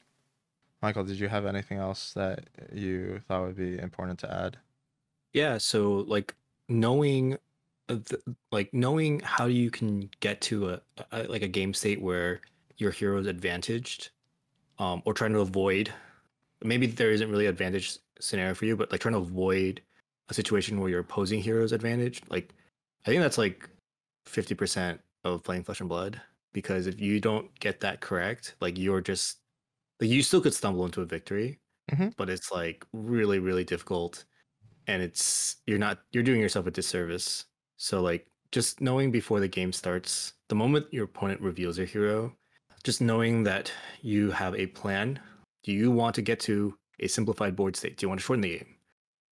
Michael, 0.82 1.04
did 1.04 1.18
you 1.18 1.28
have 1.28 1.46
anything 1.46 1.78
else 1.78 2.12
that 2.14 2.48
you 2.72 3.20
thought 3.26 3.42
would 3.42 3.56
be 3.56 3.78
important 3.78 4.18
to 4.20 4.32
add? 4.32 4.58
Yeah. 5.32 5.58
So 5.58 6.04
like 6.06 6.34
knowing, 6.68 7.38
th- 7.96 8.22
like 8.52 8.72
knowing 8.74 9.20
how 9.20 9.46
you 9.46 9.70
can 9.70 10.10
get 10.20 10.40
to 10.42 10.70
a, 10.70 10.80
a 11.12 11.22
like 11.24 11.42
a 11.42 11.48
game 11.48 11.74
state 11.74 12.00
where 12.00 12.40
your 12.76 12.90
hero 12.90 13.18
is 13.18 13.26
advantaged, 13.26 14.10
um, 14.78 15.02
or 15.04 15.14
trying 15.14 15.32
to 15.32 15.40
avoid. 15.40 15.92
Maybe 16.62 16.86
there 16.86 17.10
isn't 17.12 17.30
really 17.30 17.46
advantage 17.46 17.98
scenario 18.20 18.54
for 18.54 18.64
you, 18.66 18.76
but 18.76 18.90
like 18.90 19.00
trying 19.00 19.14
to 19.14 19.20
avoid 19.20 19.82
a 20.28 20.34
situation 20.34 20.80
where 20.80 20.90
your 20.90 21.00
opposing 21.00 21.40
hero 21.42 21.62
is 21.64 21.72
advantaged. 21.72 22.24
Like, 22.30 22.54
I 23.06 23.10
think 23.10 23.22
that's 23.22 23.38
like 23.38 23.68
fifty 24.26 24.54
percent 24.54 25.00
of 25.24 25.42
playing 25.44 25.64
Flesh 25.64 25.80
and 25.80 25.88
Blood. 25.88 26.20
Because 26.52 26.86
if 26.86 26.98
you 27.00 27.20
don't 27.20 27.48
get 27.60 27.80
that 27.80 28.00
correct, 28.00 28.56
like 28.60 28.78
you're 28.78 29.00
just 29.02 29.38
like 30.00 30.10
you 30.10 30.22
still 30.22 30.40
could 30.40 30.54
stumble 30.54 30.84
into 30.86 31.00
a 31.02 31.04
victory, 31.04 31.58
Mhm. 31.92 32.14
but 32.16 32.28
it's 32.30 32.50
like 32.52 32.84
really 32.92 33.38
really 33.38 33.64
difficult 33.64 34.24
and 34.86 35.02
it's 35.02 35.56
you're 35.66 35.78
not 35.78 36.00
you're 36.12 36.22
doing 36.24 36.40
yourself 36.40 36.66
a 36.66 36.70
disservice 36.70 37.44
so 37.78 38.00
like 38.02 38.26
just 38.52 38.80
knowing 38.80 39.10
before 39.10 39.40
the 39.40 39.48
game 39.48 39.72
starts 39.72 40.34
the 40.48 40.54
moment 40.54 40.86
your 40.92 41.04
opponent 41.04 41.40
reveals 41.40 41.76
their 41.76 41.86
hero 41.86 42.32
just 42.84 43.00
knowing 43.00 43.42
that 43.42 43.72
you 44.02 44.30
have 44.30 44.54
a 44.54 44.66
plan 44.66 45.18
do 45.62 45.72
you 45.72 45.90
want 45.90 46.14
to 46.14 46.22
get 46.22 46.40
to 46.40 46.74
a 47.00 47.06
simplified 47.06 47.54
board 47.54 47.76
state? 47.76 47.96
Do 47.96 48.04
you 48.04 48.08
want 48.08 48.20
to 48.20 48.24
shorten 48.24 48.40
the 48.40 48.58
game? 48.58 48.74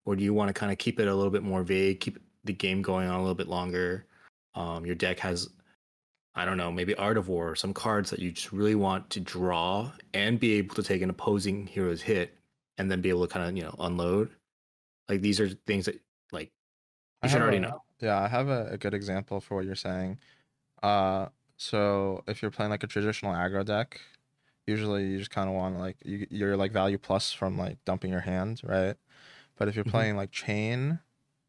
Or 0.05 0.15
do 0.15 0.23
you 0.23 0.33
want 0.33 0.49
to 0.49 0.53
kind 0.53 0.71
of 0.71 0.77
keep 0.77 0.99
it 0.99 1.07
a 1.07 1.15
little 1.15 1.31
bit 1.31 1.43
more 1.43 1.63
vague 1.63 1.99
keep 1.99 2.19
the 2.43 2.53
game 2.53 2.81
going 2.81 3.07
on 3.07 3.15
a 3.15 3.21
little 3.21 3.35
bit 3.35 3.47
longer? 3.47 4.05
Um, 4.53 4.85
your 4.85 4.95
deck 4.95 5.19
has 5.19 5.49
i 6.37 6.43
don't 6.43 6.57
know 6.57 6.69
maybe 6.69 6.93
art 6.95 7.17
of 7.17 7.29
war 7.29 7.55
some 7.55 7.73
cards 7.73 8.09
that 8.09 8.19
you 8.19 8.29
just 8.29 8.51
really 8.51 8.75
want 8.75 9.09
to 9.09 9.21
draw 9.21 9.89
and 10.13 10.37
be 10.37 10.55
able 10.55 10.75
to 10.75 10.83
take 10.83 11.01
an 11.01 11.09
opposing 11.09 11.65
hero's 11.65 12.01
hit 12.01 12.37
and 12.77 12.91
then 12.91 12.99
be 12.99 13.07
able 13.07 13.25
to 13.25 13.33
kind 13.33 13.47
of 13.47 13.55
you 13.55 13.63
know 13.63 13.75
unload? 13.79 14.29
Like 15.07 15.21
these 15.21 15.39
are 15.39 15.49
things 15.67 15.85
that 15.85 15.99
like 16.31 16.51
I 17.21 17.27
you 17.27 17.31
should 17.31 17.41
already 17.41 17.57
a- 17.57 17.61
know. 17.61 17.81
Yeah, 18.01 18.21
I 18.21 18.27
have 18.27 18.49
a, 18.49 18.67
a 18.71 18.77
good 18.77 18.93
example 18.93 19.39
for 19.41 19.55
what 19.55 19.65
you're 19.65 19.75
saying. 19.75 20.19
Uh, 20.83 21.27
so 21.57 22.23
if 22.27 22.41
you're 22.41 22.51
playing 22.51 22.71
like 22.71 22.83
a 22.83 22.87
traditional 22.87 23.33
aggro 23.33 23.65
deck, 23.65 24.01
usually 24.67 25.07
you 25.07 25.19
just 25.19 25.31
kind 25.31 25.49
of 25.49 25.55
want 25.55 25.79
like 25.79 25.97
you, 26.05 26.27
you're 26.31 26.57
like 26.57 26.71
value 26.71 26.97
plus 26.97 27.33
from 27.33 27.57
like 27.57 27.83
dumping 27.85 28.11
your 28.11 28.21
hand, 28.21 28.61
right? 28.63 28.97
But 29.57 29.67
if 29.69 29.75
you're 29.75 29.85
Mhm. 29.85 29.91
playing 29.91 30.17
like 30.17 30.31
Chane 30.31 30.99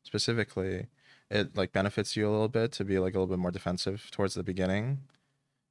specifically, 0.05 0.89
it 1.31 1.57
like 1.57 1.73
benefits 1.73 2.17
you 2.17 2.29
a 2.29 2.33
little 2.33 2.49
bit 2.49 2.73
to 2.73 2.85
be 2.85 2.99
like 2.99 3.15
a 3.15 3.19
little 3.19 3.35
bit 3.35 3.41
more 3.41 3.51
defensive 3.53 4.09
towards 4.13 4.35
the 4.35 4.45
beginning 4.45 5.01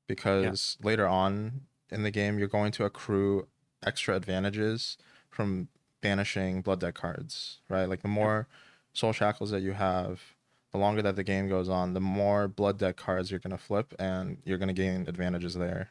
because 0.07 0.77
later 0.83 1.07
on 1.07 1.61
in 1.91 2.03
the 2.03 2.11
game 2.11 2.39
you're 2.39 2.47
going 2.47 2.71
to 2.73 2.85
accrue 2.85 3.47
extra 3.85 4.15
advantages 4.15 4.97
from 5.29 5.69
banishing 6.01 6.61
blood 6.61 6.79
deck 6.81 6.95
cards, 6.95 7.61
right? 7.69 7.87
Like 7.89 8.01
the 8.01 8.07
more 8.07 8.47
soul 8.93 9.13
shackles 9.13 9.51
that 9.51 9.61
you 9.61 9.73
have, 9.73 10.34
the 10.75 10.81
longer 10.81 11.01
that 11.01 11.15
the 11.15 11.23
game 11.23 11.47
goes 11.47 11.69
on, 11.69 11.93
the 11.93 12.01
more 12.01 12.47
blood 12.49 12.77
deck 12.77 12.97
cards 12.97 13.31
you're 13.31 13.39
gonna 13.39 13.57
flip, 13.57 13.93
and 13.97 14.37
you're 14.43 14.57
gonna 14.57 14.73
gain 14.73 15.05
advantages 15.07 15.53
there. 15.53 15.89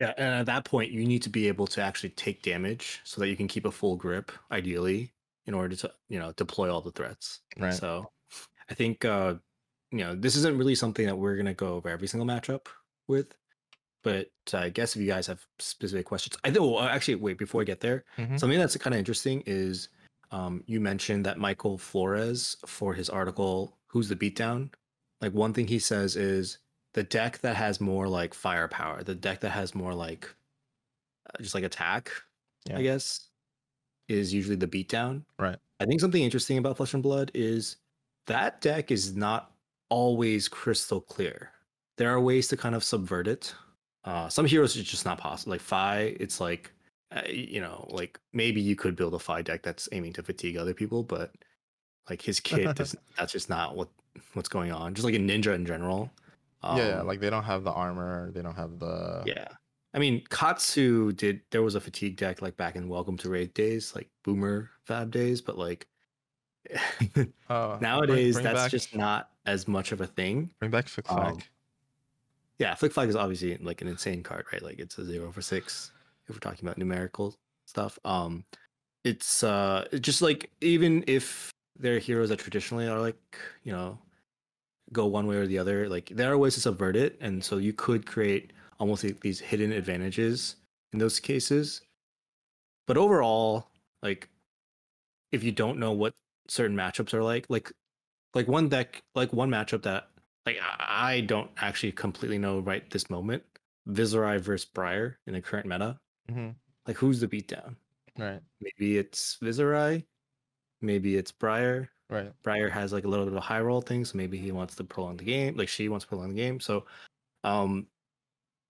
Yeah, 0.00 0.14
and 0.16 0.34
at 0.34 0.46
that 0.46 0.64
point, 0.64 0.92
you 0.92 1.04
need 1.04 1.22
to 1.22 1.28
be 1.30 1.48
able 1.48 1.66
to 1.66 1.82
actually 1.82 2.10
take 2.10 2.42
damage 2.42 3.00
so 3.04 3.20
that 3.20 3.28
you 3.28 3.36
can 3.36 3.48
keep 3.48 3.64
a 3.66 3.70
full 3.72 3.96
grip, 3.96 4.30
ideally, 4.52 5.12
in 5.46 5.54
order 5.54 5.74
to 5.76 5.92
you 6.08 6.18
know 6.20 6.32
deploy 6.32 6.72
all 6.72 6.80
the 6.80 6.92
threats. 6.92 7.40
Right. 7.58 7.74
So, 7.74 8.10
I 8.70 8.74
think 8.74 9.04
uh, 9.04 9.34
you 9.90 9.98
know 9.98 10.14
this 10.14 10.36
isn't 10.36 10.56
really 10.56 10.76
something 10.76 11.06
that 11.06 11.16
we're 11.16 11.36
gonna 11.36 11.54
go 11.54 11.74
over 11.74 11.88
every 11.88 12.06
single 12.06 12.26
matchup 12.26 12.66
with, 13.08 13.36
but 14.04 14.30
I 14.54 14.68
guess 14.68 14.94
if 14.94 15.02
you 15.02 15.08
guys 15.08 15.26
have 15.26 15.44
specific 15.58 16.06
questions, 16.06 16.38
I 16.44 16.52
think. 16.52 16.60
Well, 16.64 16.78
actually, 16.80 17.16
wait 17.16 17.36
before 17.36 17.62
I 17.62 17.64
get 17.64 17.80
there, 17.80 18.04
Mhm. 18.16 18.38
something 18.38 18.58
that's 18.60 18.76
kind 18.76 18.94
of 18.94 18.98
interesting 19.00 19.42
is 19.46 19.88
um, 20.30 20.62
you 20.66 20.80
mentioned 20.80 21.26
that 21.26 21.38
Michael 21.38 21.76
Flores 21.76 22.56
for 22.64 22.94
his 22.94 23.10
article 23.10 23.76
"Who's 23.90 24.08
the 24.08 24.16
Beatdown." 24.16 24.70
Like 25.20 25.34
one 25.34 25.52
thing 25.52 25.66
he 25.66 25.78
says 25.78 26.16
is 26.16 26.58
the 26.94 27.02
deck 27.02 27.38
that 27.40 27.56
has 27.56 27.80
more 27.80 28.08
like 28.08 28.34
firepower, 28.34 29.02
the 29.02 29.14
deck 29.14 29.40
that 29.40 29.50
has 29.50 29.74
more 29.74 29.94
like 29.94 30.34
uh, 31.26 31.42
just 31.42 31.54
like 31.54 31.64
attack, 31.64 32.10
Yeah. 32.68 32.78
I 32.78 32.82
guess, 32.82 33.28
is 34.08 34.32
usually 34.34 34.56
the 34.56 34.66
beatdown. 34.66 35.22
Right. 35.38 35.58
I 35.78 35.84
think 35.84 36.00
something 36.00 36.22
interesting 36.22 36.58
about 36.58 36.76
Flesh 36.76 36.94
and 36.94 37.02
Blood 37.02 37.30
is 37.34 37.76
that 38.26 38.60
deck 38.60 38.90
is 38.90 39.14
not 39.14 39.52
always 39.88 40.48
crystal 40.48 41.00
clear. 41.00 41.50
There 41.96 42.10
are 42.10 42.20
ways 42.20 42.48
to 42.48 42.56
kind 42.56 42.74
of 42.74 42.82
subvert 42.82 43.28
it. 43.28 43.54
Uh, 44.04 44.28
some 44.28 44.46
heroes 44.46 44.76
it's 44.76 44.90
just 44.90 45.04
not 45.04 45.18
possible. 45.18 45.52
Like 45.52 45.60
Fai, 45.60 46.16
it's 46.18 46.40
like 46.40 46.72
uh, 47.12 47.22
you 47.28 47.60
know, 47.60 47.86
like 47.90 48.18
maybe 48.32 48.60
you 48.60 48.76
could 48.76 48.96
build 48.96 49.14
a 49.14 49.18
Fai 49.18 49.42
deck 49.42 49.62
that's 49.62 49.88
aiming 49.92 50.12
to 50.14 50.22
fatigue 50.22 50.56
other 50.56 50.74
people, 50.74 51.02
but 51.02 51.32
like 52.08 52.22
his 52.22 52.40
kit, 52.48 52.74
does, 52.76 52.96
that's 53.18 53.32
just 53.32 53.48
not 53.48 53.76
what 53.76 53.88
what's 54.34 54.48
going 54.48 54.72
on. 54.72 54.94
Just 54.94 55.04
like 55.04 55.14
a 55.14 55.18
ninja 55.18 55.54
in 55.54 55.66
general. 55.66 56.10
yeah, 56.62 56.76
yeah, 56.76 57.00
Um, 57.00 57.06
like 57.06 57.20
they 57.20 57.30
don't 57.30 57.44
have 57.44 57.64
the 57.64 57.72
armor, 57.72 58.30
they 58.32 58.42
don't 58.42 58.56
have 58.56 58.78
the 58.78 59.22
yeah. 59.26 59.48
I 59.92 59.98
mean, 59.98 60.22
Katsu 60.30 61.10
did. 61.12 61.40
There 61.50 61.62
was 61.62 61.74
a 61.74 61.80
fatigue 61.80 62.16
deck 62.16 62.40
like 62.42 62.56
back 62.56 62.76
in 62.76 62.88
Welcome 62.88 63.16
to 63.18 63.28
Rathe 63.28 63.52
days, 63.54 63.92
like 63.94 64.08
Boomer 64.22 64.70
Fab 64.84 65.10
days, 65.10 65.40
but 65.40 65.58
like 65.58 65.88
Oh, 67.50 67.78
nowadays, 67.80 68.34
bring 68.34 68.44
that's 68.44 68.60
back- 68.62 68.70
just 68.70 68.94
not 68.94 69.30
as 69.46 69.66
much 69.66 69.92
of 69.92 70.00
a 70.00 70.06
thing. 70.06 70.50
bring 70.58 70.70
back 70.70 70.86
Flic 70.86 71.10
um, 71.10 71.34
Flak. 71.34 71.50
Yeah, 72.58 72.74
Flic 72.74 72.92
Flak 72.92 73.08
is 73.08 73.16
obviously 73.16 73.56
like 73.58 73.80
an 73.82 73.88
insane 73.88 74.22
card, 74.22 74.44
right? 74.52 74.62
Like 74.62 74.78
it's 74.78 74.98
a 74.98 75.04
zero 75.04 75.32
for 75.32 75.42
six 75.42 75.90
if 76.28 76.36
we're 76.36 76.40
talking 76.40 76.64
about 76.64 76.78
numerical 76.78 77.34
stuff. 77.66 77.98
Um, 78.04 78.44
it's 79.02 79.42
uh 79.42 79.86
it's 79.92 80.00
just 80.06 80.22
like 80.22 80.50
even 80.60 81.02
if 81.06 81.50
there 81.76 81.96
are 81.96 81.98
heroes 81.98 82.28
that 82.30 82.38
traditionally 82.38 82.86
are 82.88 83.00
like 83.00 83.38
you 83.64 83.72
know 83.72 83.98
go 84.92 85.06
one 85.06 85.26
way 85.26 85.36
or 85.36 85.46
the 85.46 85.58
other, 85.58 85.88
like 85.88 86.08
there 86.10 86.32
are 86.32 86.38
ways 86.38 86.54
to 86.54 86.60
subvert 86.60 86.96
it, 86.96 87.16
and 87.20 87.44
so 87.44 87.58
you 87.58 87.72
could 87.72 88.06
create 88.06 88.52
almost 88.78 89.04
like 89.04 89.20
these 89.20 89.40
hidden 89.40 89.72
advantages 89.72 90.56
in 90.92 90.98
those 90.98 91.20
cases. 91.20 91.82
But 92.86 92.96
overall, 92.96 93.70
like 94.02 94.28
if 95.32 95.44
you 95.44 95.52
don't 95.52 95.78
know 95.78 95.92
what 95.92 96.14
certain 96.48 96.76
matchups 96.76 97.14
are 97.14 97.22
like, 97.22 97.46
like 97.48 97.72
like 98.34 98.48
one 98.48 98.68
deck, 98.68 99.02
like 99.14 99.32
one 99.32 99.50
matchup 99.50 99.82
that 99.82 100.10
like 100.46 100.58
I 100.62 101.22
don't 101.22 101.50
actually 101.58 101.92
completely 101.92 102.38
know 102.38 102.60
right 102.60 102.88
this 102.90 103.10
moment. 103.10 103.42
Viserai 103.88 104.40
versus 104.40 104.68
Briar 104.72 105.18
in 105.26 105.34
the 105.34 105.40
current 105.42 105.66
meta. 105.66 105.98
Mhm. 106.30 106.54
Like 106.86 106.96
who's 106.96 107.20
the 107.20 107.28
beatdown? 107.28 107.76
Right, 108.18 108.40
Maybe 108.60 108.98
it's 108.98 109.38
Viserai, 109.38 110.04
maybe 110.80 111.16
it's 111.16 111.32
Briar. 111.32 111.88
right. 112.08 112.32
Briar 112.42 112.68
has 112.68 112.92
like 112.92 113.04
a 113.04 113.08
little 113.08 113.24
bit 113.26 113.32
of 113.32 113.38
a 113.38 113.40
high 113.40 113.60
roll 113.60 113.80
thing, 113.80 114.04
so 114.04 114.16
maybe 114.16 114.38
he 114.38 114.52
wants 114.52 114.74
to 114.76 114.84
prolong 114.84 115.16
the 115.16 115.24
game, 115.24 115.56
like 115.56 115.68
she 115.68 115.88
wants 115.88 116.04
to 116.04 116.08
prolong 116.08 116.30
the 116.30 116.36
game. 116.40 116.60
So 116.60 116.84
um 117.44 117.86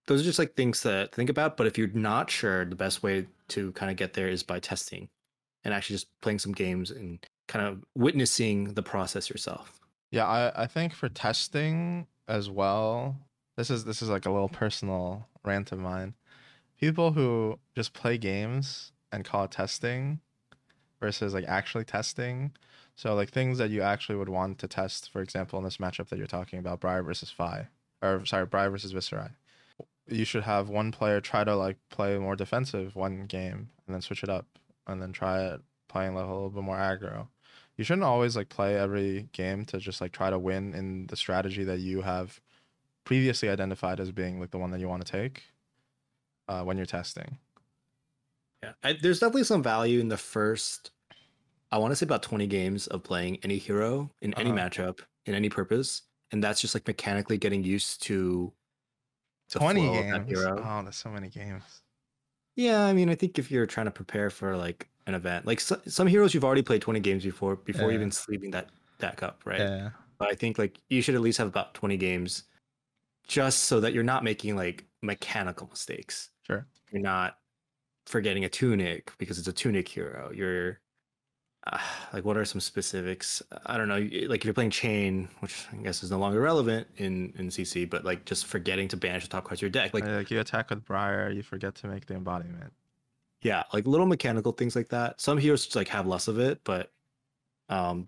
those 0.06 0.20
are 0.20 0.24
just 0.24 0.38
like 0.38 0.54
things 0.54 0.80
to 0.82 1.08
think 1.12 1.30
about. 1.30 1.56
But 1.56 1.66
if 1.66 1.78
you're 1.78 1.88
not 1.88 2.30
sure, 2.30 2.64
the 2.64 2.74
best 2.74 3.02
way 3.02 3.26
to 3.48 3.72
kind 3.72 3.90
of 3.90 3.96
get 3.96 4.12
there 4.12 4.28
is 4.28 4.42
by 4.42 4.58
testing 4.58 5.08
and 5.64 5.74
actually 5.74 5.94
just 5.94 6.08
playing 6.20 6.38
some 6.38 6.52
games 6.52 6.90
and 6.90 7.24
kind 7.48 7.66
of 7.66 7.84
witnessing 7.94 8.74
the 8.74 8.82
process 8.82 9.28
yourself. 9.30 9.80
Yeah, 10.10 10.26
I, 10.26 10.62
I 10.64 10.66
think 10.66 10.94
for 10.94 11.08
testing 11.08 12.06
as 12.26 12.50
well, 12.50 13.16
this 13.56 13.70
is 13.70 13.84
this 13.84 14.02
is 14.02 14.08
like 14.08 14.26
a 14.26 14.30
little 14.30 14.48
personal 14.48 15.28
rant 15.44 15.70
of 15.72 15.78
mine. 15.78 16.14
People 16.78 17.12
who 17.12 17.58
just 17.76 17.92
play 17.92 18.18
games 18.18 18.92
and 19.12 19.24
call 19.24 19.44
it 19.44 19.50
testing 19.50 20.20
versus 21.00 21.34
like 21.34 21.44
actually 21.46 21.84
testing. 21.84 22.52
So 22.96 23.14
like 23.14 23.30
things 23.30 23.58
that 23.58 23.70
you 23.70 23.82
actually 23.82 24.16
would 24.16 24.28
want 24.28 24.58
to 24.58 24.68
test, 24.68 25.10
for 25.10 25.22
example, 25.22 25.58
in 25.58 25.64
this 25.64 25.78
matchup 25.78 26.08
that 26.08 26.18
you're 26.18 26.26
talking 26.26 26.58
about, 26.58 26.80
Briar 26.80 27.02
versus 27.02 27.30
Fai. 27.30 27.68
Or 28.02 28.24
sorry, 28.26 28.46
Briar 28.46 28.70
versus 28.70 28.92
Viserai. 28.92 29.30
You 30.06 30.24
should 30.24 30.42
have 30.42 30.68
one 30.68 30.92
player 30.92 31.20
try 31.20 31.44
to 31.44 31.54
like 31.54 31.76
play 31.90 32.18
more 32.18 32.36
defensive 32.36 32.96
one 32.96 33.26
game 33.26 33.70
and 33.86 33.94
then 33.94 34.00
switch 34.00 34.22
it 34.22 34.28
up 34.28 34.46
and 34.86 35.00
then 35.00 35.12
try 35.12 35.44
it 35.44 35.60
playing 35.88 36.14
a 36.14 36.16
little 36.16 36.50
bit 36.50 36.62
more 36.62 36.76
aggro 36.76 37.28
you 37.80 37.84
shouldn't 37.84 38.04
always 38.04 38.36
like 38.36 38.50
play 38.50 38.76
every 38.76 39.26
game 39.32 39.64
to 39.64 39.78
just 39.78 40.02
like 40.02 40.12
try 40.12 40.28
to 40.28 40.38
win 40.38 40.74
in 40.74 41.06
the 41.06 41.16
strategy 41.16 41.64
that 41.64 41.78
you 41.78 42.02
have 42.02 42.38
previously 43.04 43.48
identified 43.48 43.98
as 43.98 44.12
being 44.12 44.38
like 44.38 44.50
the 44.50 44.58
one 44.58 44.70
that 44.70 44.80
you 44.80 44.86
want 44.86 45.02
to 45.02 45.10
take 45.10 45.44
uh, 46.46 46.62
when 46.62 46.76
you're 46.76 46.84
testing. 46.84 47.38
Yeah, 48.62 48.72
I, 48.82 48.92
there's 48.94 49.20
definitely 49.20 49.44
some 49.44 49.62
value 49.62 50.00
in 50.00 50.08
the 50.08 50.16
first. 50.16 50.90
I 51.72 51.78
want 51.78 51.92
to 51.92 51.96
say 51.96 52.04
about 52.04 52.22
20 52.22 52.46
games 52.46 52.86
of 52.88 53.02
playing 53.02 53.38
any 53.42 53.58
hero 53.58 54.10
in 54.20 54.34
any 54.34 54.50
Uh-huh. 54.50 54.58
matchup 54.68 55.00
in 55.26 55.34
any 55.34 55.48
purpose, 55.48 56.02
and 56.32 56.42
that's 56.42 56.60
just 56.60 56.74
like 56.74 56.86
mechanically 56.86 57.38
getting 57.38 57.62
used 57.64 58.02
to. 58.04 58.52
the 59.52 59.58
Twenty 59.58 59.80
flow 59.86 59.94
that 60.02 60.26
games. 60.26 60.28
hero. 60.28 60.62
Oh, 60.64 60.82
there's 60.82 60.96
so 60.96 61.10
many 61.10 61.28
games. 61.28 61.82
Yeah, 62.56 62.84
I 62.84 62.92
mean, 62.92 63.08
I 63.10 63.14
think 63.16 63.38
if 63.38 63.50
you're 63.50 63.66
trying 63.66 63.86
to 63.86 63.90
prepare 63.90 64.30
for 64.30 64.56
like 64.56 64.88
an 65.06 65.14
event, 65.14 65.44
like 65.46 65.58
so, 65.60 65.80
some 65.86 66.06
heroes 66.06 66.34
you've 66.34 66.44
already 66.44 66.62
played 66.62 66.82
20 66.82 67.00
games 67.00 67.24
before 67.24 67.56
before 67.56 67.90
Yeah. 67.90 67.96
even 67.96 68.10
sleeping 68.12 68.50
that 68.52 68.68
that 68.98 69.16
cup, 69.16 69.42
right? 69.44 69.58
Yeah. 69.60 69.90
But 70.18 70.28
I 70.30 70.34
think 70.34 70.58
like 70.58 70.78
you 70.88 71.02
should 71.02 71.14
at 71.16 71.20
least 71.20 71.38
have 71.38 71.48
about 71.48 71.74
20 71.74 71.96
games, 71.96 72.44
just 73.26 73.64
so 73.64 73.80
that 73.80 73.92
you're 73.94 74.04
not 74.04 74.22
making 74.22 74.54
like 74.56 74.84
mechanical 75.02 75.66
mistakes. 75.68 76.30
Sure. 76.46 76.66
You're 76.92 77.02
not 77.02 77.38
forgetting 78.10 78.44
a 78.44 78.48
tunic 78.48 79.12
because 79.18 79.38
it's 79.38 79.48
a 79.48 79.52
tunic 79.52 79.88
hero. 79.88 80.30
You're 80.34 80.80
uh, 81.66 81.78
like, 82.12 82.24
what 82.24 82.36
are 82.36 82.44
some 82.44 82.60
specifics? 82.60 83.42
I 83.66 83.76
don't 83.76 83.88
know. 83.88 83.98
Like 84.28 84.40
if 84.40 84.44
you're 84.44 84.54
playing 84.54 84.70
Chane, 84.70 85.28
which 85.40 85.66
I 85.72 85.76
guess 85.76 86.02
is 86.02 86.10
no 86.10 86.18
longer 86.18 86.40
relevant 86.40 86.86
in 86.96 87.32
in 87.38 87.48
CC, 87.48 87.88
but 87.88 88.04
like 88.04 88.24
just 88.24 88.46
forgetting 88.46 88.88
to 88.88 88.96
banish 88.96 89.22
the 89.24 89.28
top 89.30 89.44
cards 89.44 89.58
of 89.58 89.62
your 89.62 89.70
deck, 89.70 89.94
like 89.94 90.04
Like, 90.04 90.30
you 90.30 90.40
attack 90.40 90.70
with 90.70 90.84
Briar, 90.84 91.30
you 91.30 91.42
forget 91.42 91.74
to 91.76 91.86
make 91.86 92.06
the 92.06 92.14
embodiment. 92.14 92.72
yeah 93.42 93.62
like 93.72 93.86
little 93.86 94.06
mechanical 94.06 94.52
things 94.52 94.76
like 94.76 94.88
that 94.90 95.18
some 95.20 95.38
heroes 95.38 95.64
just 95.64 95.76
like 95.76 95.88
have 95.88 96.06
less 96.06 96.28
of 96.28 96.38
it 96.38 96.60
but 96.62 96.92
um 97.70 98.06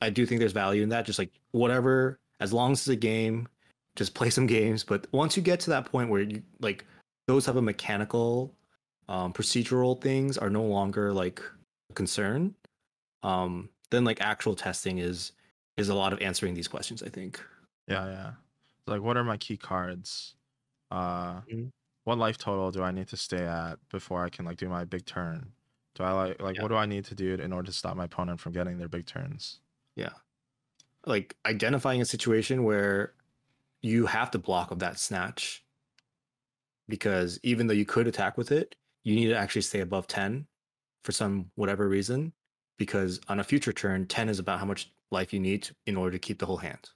i 0.00 0.08
do 0.08 0.24
think 0.24 0.38
there's 0.38 0.52
value 0.52 0.82
in 0.82 0.88
that 0.88 1.04
just 1.04 1.18
like 1.18 1.32
whatever 1.50 2.18
as 2.40 2.50
long 2.52 2.72
as 2.72 2.78
it's 2.80 2.88
a 2.88 2.96
game 2.96 3.46
just 3.94 4.14
play 4.14 4.30
some 4.30 4.46
games 4.46 4.82
but 4.82 5.06
once 5.12 5.36
you 5.36 5.42
get 5.42 5.60
to 5.60 5.68
that 5.68 5.84
point 5.84 6.08
where 6.08 6.22
you 6.22 6.42
like 6.60 6.86
those 7.28 7.44
type 7.44 7.56
of 7.56 7.64
mechanical 7.64 8.54
um 9.10 9.34
procedural 9.34 10.00
things 10.00 10.38
are 10.38 10.50
no 10.50 10.64
longer 10.64 11.12
like 11.14 11.42
a 11.90 11.94
concern 11.94 12.56
um 13.24 13.70
then 13.90 14.04
like 14.04 14.20
actual 14.22 14.56
testing 14.56 14.98
is 14.98 15.32
is 15.78 15.88
a 15.90 15.94
lot 15.96 16.12
of 16.12 16.20
answering 16.22 16.54
these 16.54 16.68
questions 16.68 17.02
i 17.02 17.10
think 17.10 17.44
Yeah, 17.86 18.06
yeah. 18.06 18.34
Like, 18.86 19.02
what 19.02 19.16
are 19.16 19.24
my 19.24 19.36
key 19.36 19.56
cards? 19.56 20.36
Uh, 20.90 21.42
Mhm. 21.46 21.70
what 22.04 22.18
life 22.18 22.38
total 22.38 22.70
do 22.72 22.82
I 22.82 22.92
need 22.92 23.08
to 23.08 23.18
stay 23.18 23.46
at 23.46 23.76
before 23.90 24.24
I 24.24 24.30
can 24.30 24.44
like 24.46 24.58
do 24.58 24.68
my 24.68 24.84
big 24.84 25.06
turn? 25.06 25.54
Do 25.94 26.04
I 26.04 26.12
like 26.12 26.42
like 26.42 26.58
Yeah. 26.58 26.62
what 26.62 26.68
do 26.68 26.76
I 26.76 26.86
need 26.86 27.04
to 27.06 27.14
do 27.16 27.34
in 27.34 27.52
order 27.52 27.66
to 27.68 27.72
stop 27.72 27.96
my 27.96 28.06
opponent 28.06 28.40
from 28.40 28.52
getting 28.54 28.78
their 28.78 28.88
big 28.90 29.06
turns? 29.06 29.60
Yeah, 29.96 30.12
like 31.06 31.36
identifying 31.46 32.02
a 32.02 32.04
situation 32.06 32.64
where 32.64 33.14
you 33.82 34.06
have 34.06 34.30
to 34.32 34.38
block 34.38 34.70
of 34.70 34.80
that 34.80 34.98
snatch 34.98 35.64
because 36.88 37.38
even 37.42 37.66
though 37.66 37.74
you 37.74 37.84
could 37.84 38.06
attack 38.06 38.36
with 38.36 38.50
it 38.52 38.76
you 39.02 39.14
need 39.14 39.28
to 39.28 39.36
actually 39.36 39.62
stay 39.62 39.80
above 39.80 40.06
10 40.06 40.46
for 41.04 41.12
some 41.12 41.50
whatever 41.54 41.88
reason 41.88 42.32
because 42.76 43.20
on 43.28 43.40
a 43.40 43.44
future 43.44 43.72
turn 43.72 44.06
10 44.06 44.28
is 44.28 44.38
about 44.38 44.58
how 44.58 44.66
much 44.66 44.90
life 45.10 45.32
you 45.32 45.40
need 45.40 45.68
in 45.86 45.96
order 45.96 46.12
to 46.12 46.18
keep 46.18 46.38
the 46.38 46.46
whole 46.46 46.58
hand 46.58 46.90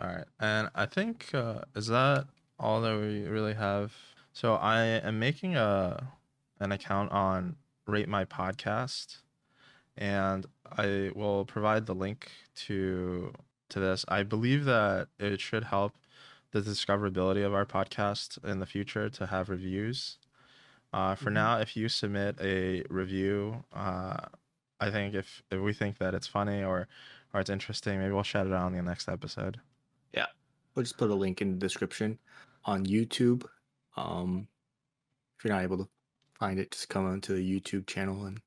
All 0.00 0.08
right, 0.08 0.24
and 0.40 0.68
I 0.74 0.86
think 0.86 1.34
uh, 1.34 1.60
is 1.76 1.86
that 1.88 2.26
all 2.58 2.80
that 2.80 2.98
we 2.98 3.22
really 3.26 3.54
have. 3.54 3.92
So 4.32 4.54
I 4.54 4.82
am 4.82 5.18
making 5.18 5.56
a 5.56 6.12
an 6.60 6.72
account 6.72 7.10
on 7.10 7.56
Rate 7.86 8.08
My 8.08 8.24
Podcast, 8.24 9.18
and 9.96 10.46
I 10.78 11.10
will 11.14 11.44
provide 11.44 11.86
the 11.86 11.94
link 11.94 12.30
to 12.66 13.32
to 13.70 13.80
this. 13.80 14.04
I 14.08 14.22
believe 14.22 14.64
that 14.64 15.08
it 15.18 15.40
should 15.40 15.64
help 15.64 15.94
the 16.52 16.60
discoverability 16.60 17.44
of 17.44 17.54
our 17.54 17.66
podcast 17.66 18.42
in 18.44 18.60
the 18.60 18.66
future 18.66 19.08
to 19.10 19.26
have 19.26 19.48
reviews. 19.48 20.18
Uh, 20.92 21.14
for 21.14 21.30
Mhm. 21.30 21.32
now, 21.32 21.58
if 21.58 21.76
you 21.76 21.88
submit 21.88 22.38
a 22.40 22.82
review, 22.90 23.64
uh, 23.72 24.28
I 24.80 24.90
think 24.90 25.14
if 25.14 25.42
if 25.50 25.60
we 25.60 25.72
think 25.72 25.98
that 25.98 26.14
it's 26.14 26.26
funny 26.26 26.62
or 26.64 26.88
or 27.34 27.40
it's 27.40 27.50
interesting, 27.50 27.98
maybe 27.98 28.12
we'll 28.12 28.22
shout 28.24 28.46
it 28.46 28.52
out 28.52 28.66
on 28.66 28.72
the 28.74 28.82
next 28.82 29.08
episode. 29.08 29.60
Yeah, 30.12 30.26
we'll 30.74 30.82
just 30.84 30.98
put 30.98 31.10
a 31.10 31.14
link 31.14 31.40
in 31.40 31.52
the 31.52 31.58
description 31.58 32.18
on 32.64 32.86
youtube 32.86 33.44
um 33.96 34.48
if 35.38 35.44
you're 35.44 35.52
not 35.54 35.62
able 35.62 35.78
to 35.78 35.90
find 36.34 36.58
it, 36.60 36.72
just 36.72 36.88
come 36.88 37.06
onto 37.06 37.34
the 37.36 37.60
YouTube 37.60 37.86
channel 37.86 38.26
and 38.26 38.42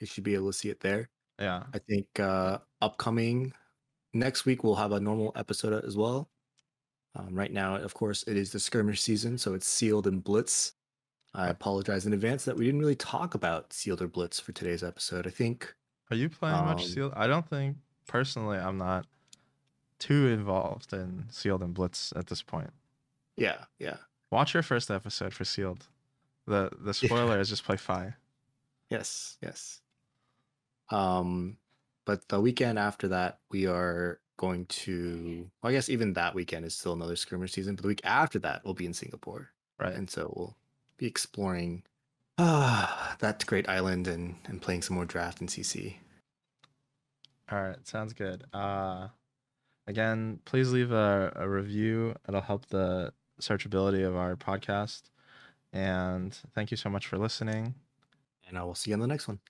you 0.00 0.06
should 0.06 0.24
be 0.24 0.34
able 0.34 0.48
to 0.48 0.52
see 0.58 0.70
it 0.70 0.80
there. 0.80 1.10
Yeah. 1.38 1.66
I 1.74 1.78
think 1.80 2.20
uh, 2.20 2.60
upcoming 2.82 3.54
next 4.14 4.44
week 4.46 4.64
we'll 4.64 4.76
have 4.76 4.92
a 4.92 5.00
normal 5.00 5.32
episode 5.36 5.84
as 5.84 5.96
well. 5.96 6.30
Um, 7.16 7.34
right 7.34 7.52
now, 7.52 7.76
of 7.76 7.94
course, 7.94 8.24
it 8.28 8.36
is 8.36 8.52
the 8.52 8.60
skirmish 8.60 9.02
season, 9.02 9.38
so 9.38 9.54
it's 9.54 9.68
sealed 9.68 10.06
and 10.08 10.24
blitz. 10.24 10.74
I 11.34 11.48
apologize 11.48 12.06
in 12.06 12.12
advance 12.12 12.44
that 12.44 12.56
we 12.56 12.64
didn't 12.64 12.80
really 12.80 12.94
talk 12.94 13.34
about 13.34 13.72
sealed 13.72 14.00
or 14.00 14.06
blitz 14.08 14.38
for 14.38 14.52
today's 14.52 14.84
episode. 14.84 15.26
I 15.26 15.30
think 15.30 15.74
Are 16.10 16.16
you 16.16 16.28
playing 16.28 16.64
much 16.64 16.82
Um, 16.82 16.88
sealed? 16.88 17.12
I 17.16 17.26
don't 17.26 17.48
think 17.48 17.76
personally 18.06 18.56
I'm 18.58 18.78
not 18.78 19.06
too 19.98 20.28
involved 20.28 20.92
in 20.92 21.24
sealed 21.30 21.62
and 21.62 21.74
blitz 21.74 22.12
at 22.14 22.26
this 22.28 22.42
point. 22.42 22.70
yeah, 23.36 23.64
yeah, 23.78 23.96
Watch 24.30 24.54
your 24.54 24.62
first 24.62 24.90
episode 24.90 25.32
for 25.34 25.44
sealed. 25.44 25.86
The 26.46 26.70
the 26.80 26.94
spoiler 27.02 27.40
is 27.40 27.48
just 27.48 27.64
play 27.64 27.76
Fai. 27.76 28.14
yes, 28.90 29.36
yes. 29.42 29.80
Um, 30.90 31.56
but 32.04 32.28
the 32.28 32.40
weekend 32.40 32.78
after 32.78 33.08
that, 33.08 33.38
we 33.50 33.66
are 33.66 34.20
going 34.36 34.66
to. 34.66 35.48
Well, 35.62 35.70
I 35.70 35.72
guess 35.72 35.88
even 35.88 36.12
that 36.14 36.34
weekend 36.34 36.64
is 36.64 36.74
still 36.74 36.92
another 36.92 37.16
skirmish 37.16 37.52
season, 37.52 37.74
but 37.76 37.82
the 37.82 37.88
week 37.88 38.02
after 38.04 38.38
that, 38.40 38.62
we'll 38.64 38.74
be 38.74 38.86
in 38.86 38.94
Singapore. 38.94 39.50
Right. 39.80 39.92
and 39.94 40.08
so 40.08 40.32
we'll 40.36 40.56
be 40.96 41.06
exploring 41.06 41.82
ah 42.38 43.16
that 43.20 43.44
great 43.46 43.68
island 43.68 44.06
and 44.08 44.36
and 44.46 44.62
playing 44.62 44.82
some 44.82 44.96
more 44.96 45.04
draft 45.04 45.40
and 45.40 45.48
CC. 45.48 45.96
All 47.50 47.62
right, 47.62 47.86
sounds 47.86 48.14
good. 48.14 48.44
Uh, 48.54 49.08
again, 49.86 50.40
please 50.46 50.72
leave 50.72 50.92
a, 50.92 51.32
a 51.36 51.48
review. 51.48 52.14
It'll 52.26 52.40
help 52.40 52.66
the 52.66 53.12
searchability 53.40 54.06
of 54.06 54.16
our 54.16 54.34
podcast. 54.34 55.02
And 55.72 56.32
thank 56.54 56.70
you 56.70 56.76
so 56.76 56.88
much 56.88 57.06
for 57.06 57.18
listening. 57.18 57.74
And 58.48 58.56
I 58.56 58.64
will 58.64 58.74
see 58.74 58.90
you 58.90 58.94
on 58.94 59.00
the 59.00 59.06
next 59.06 59.28
one. 59.28 59.40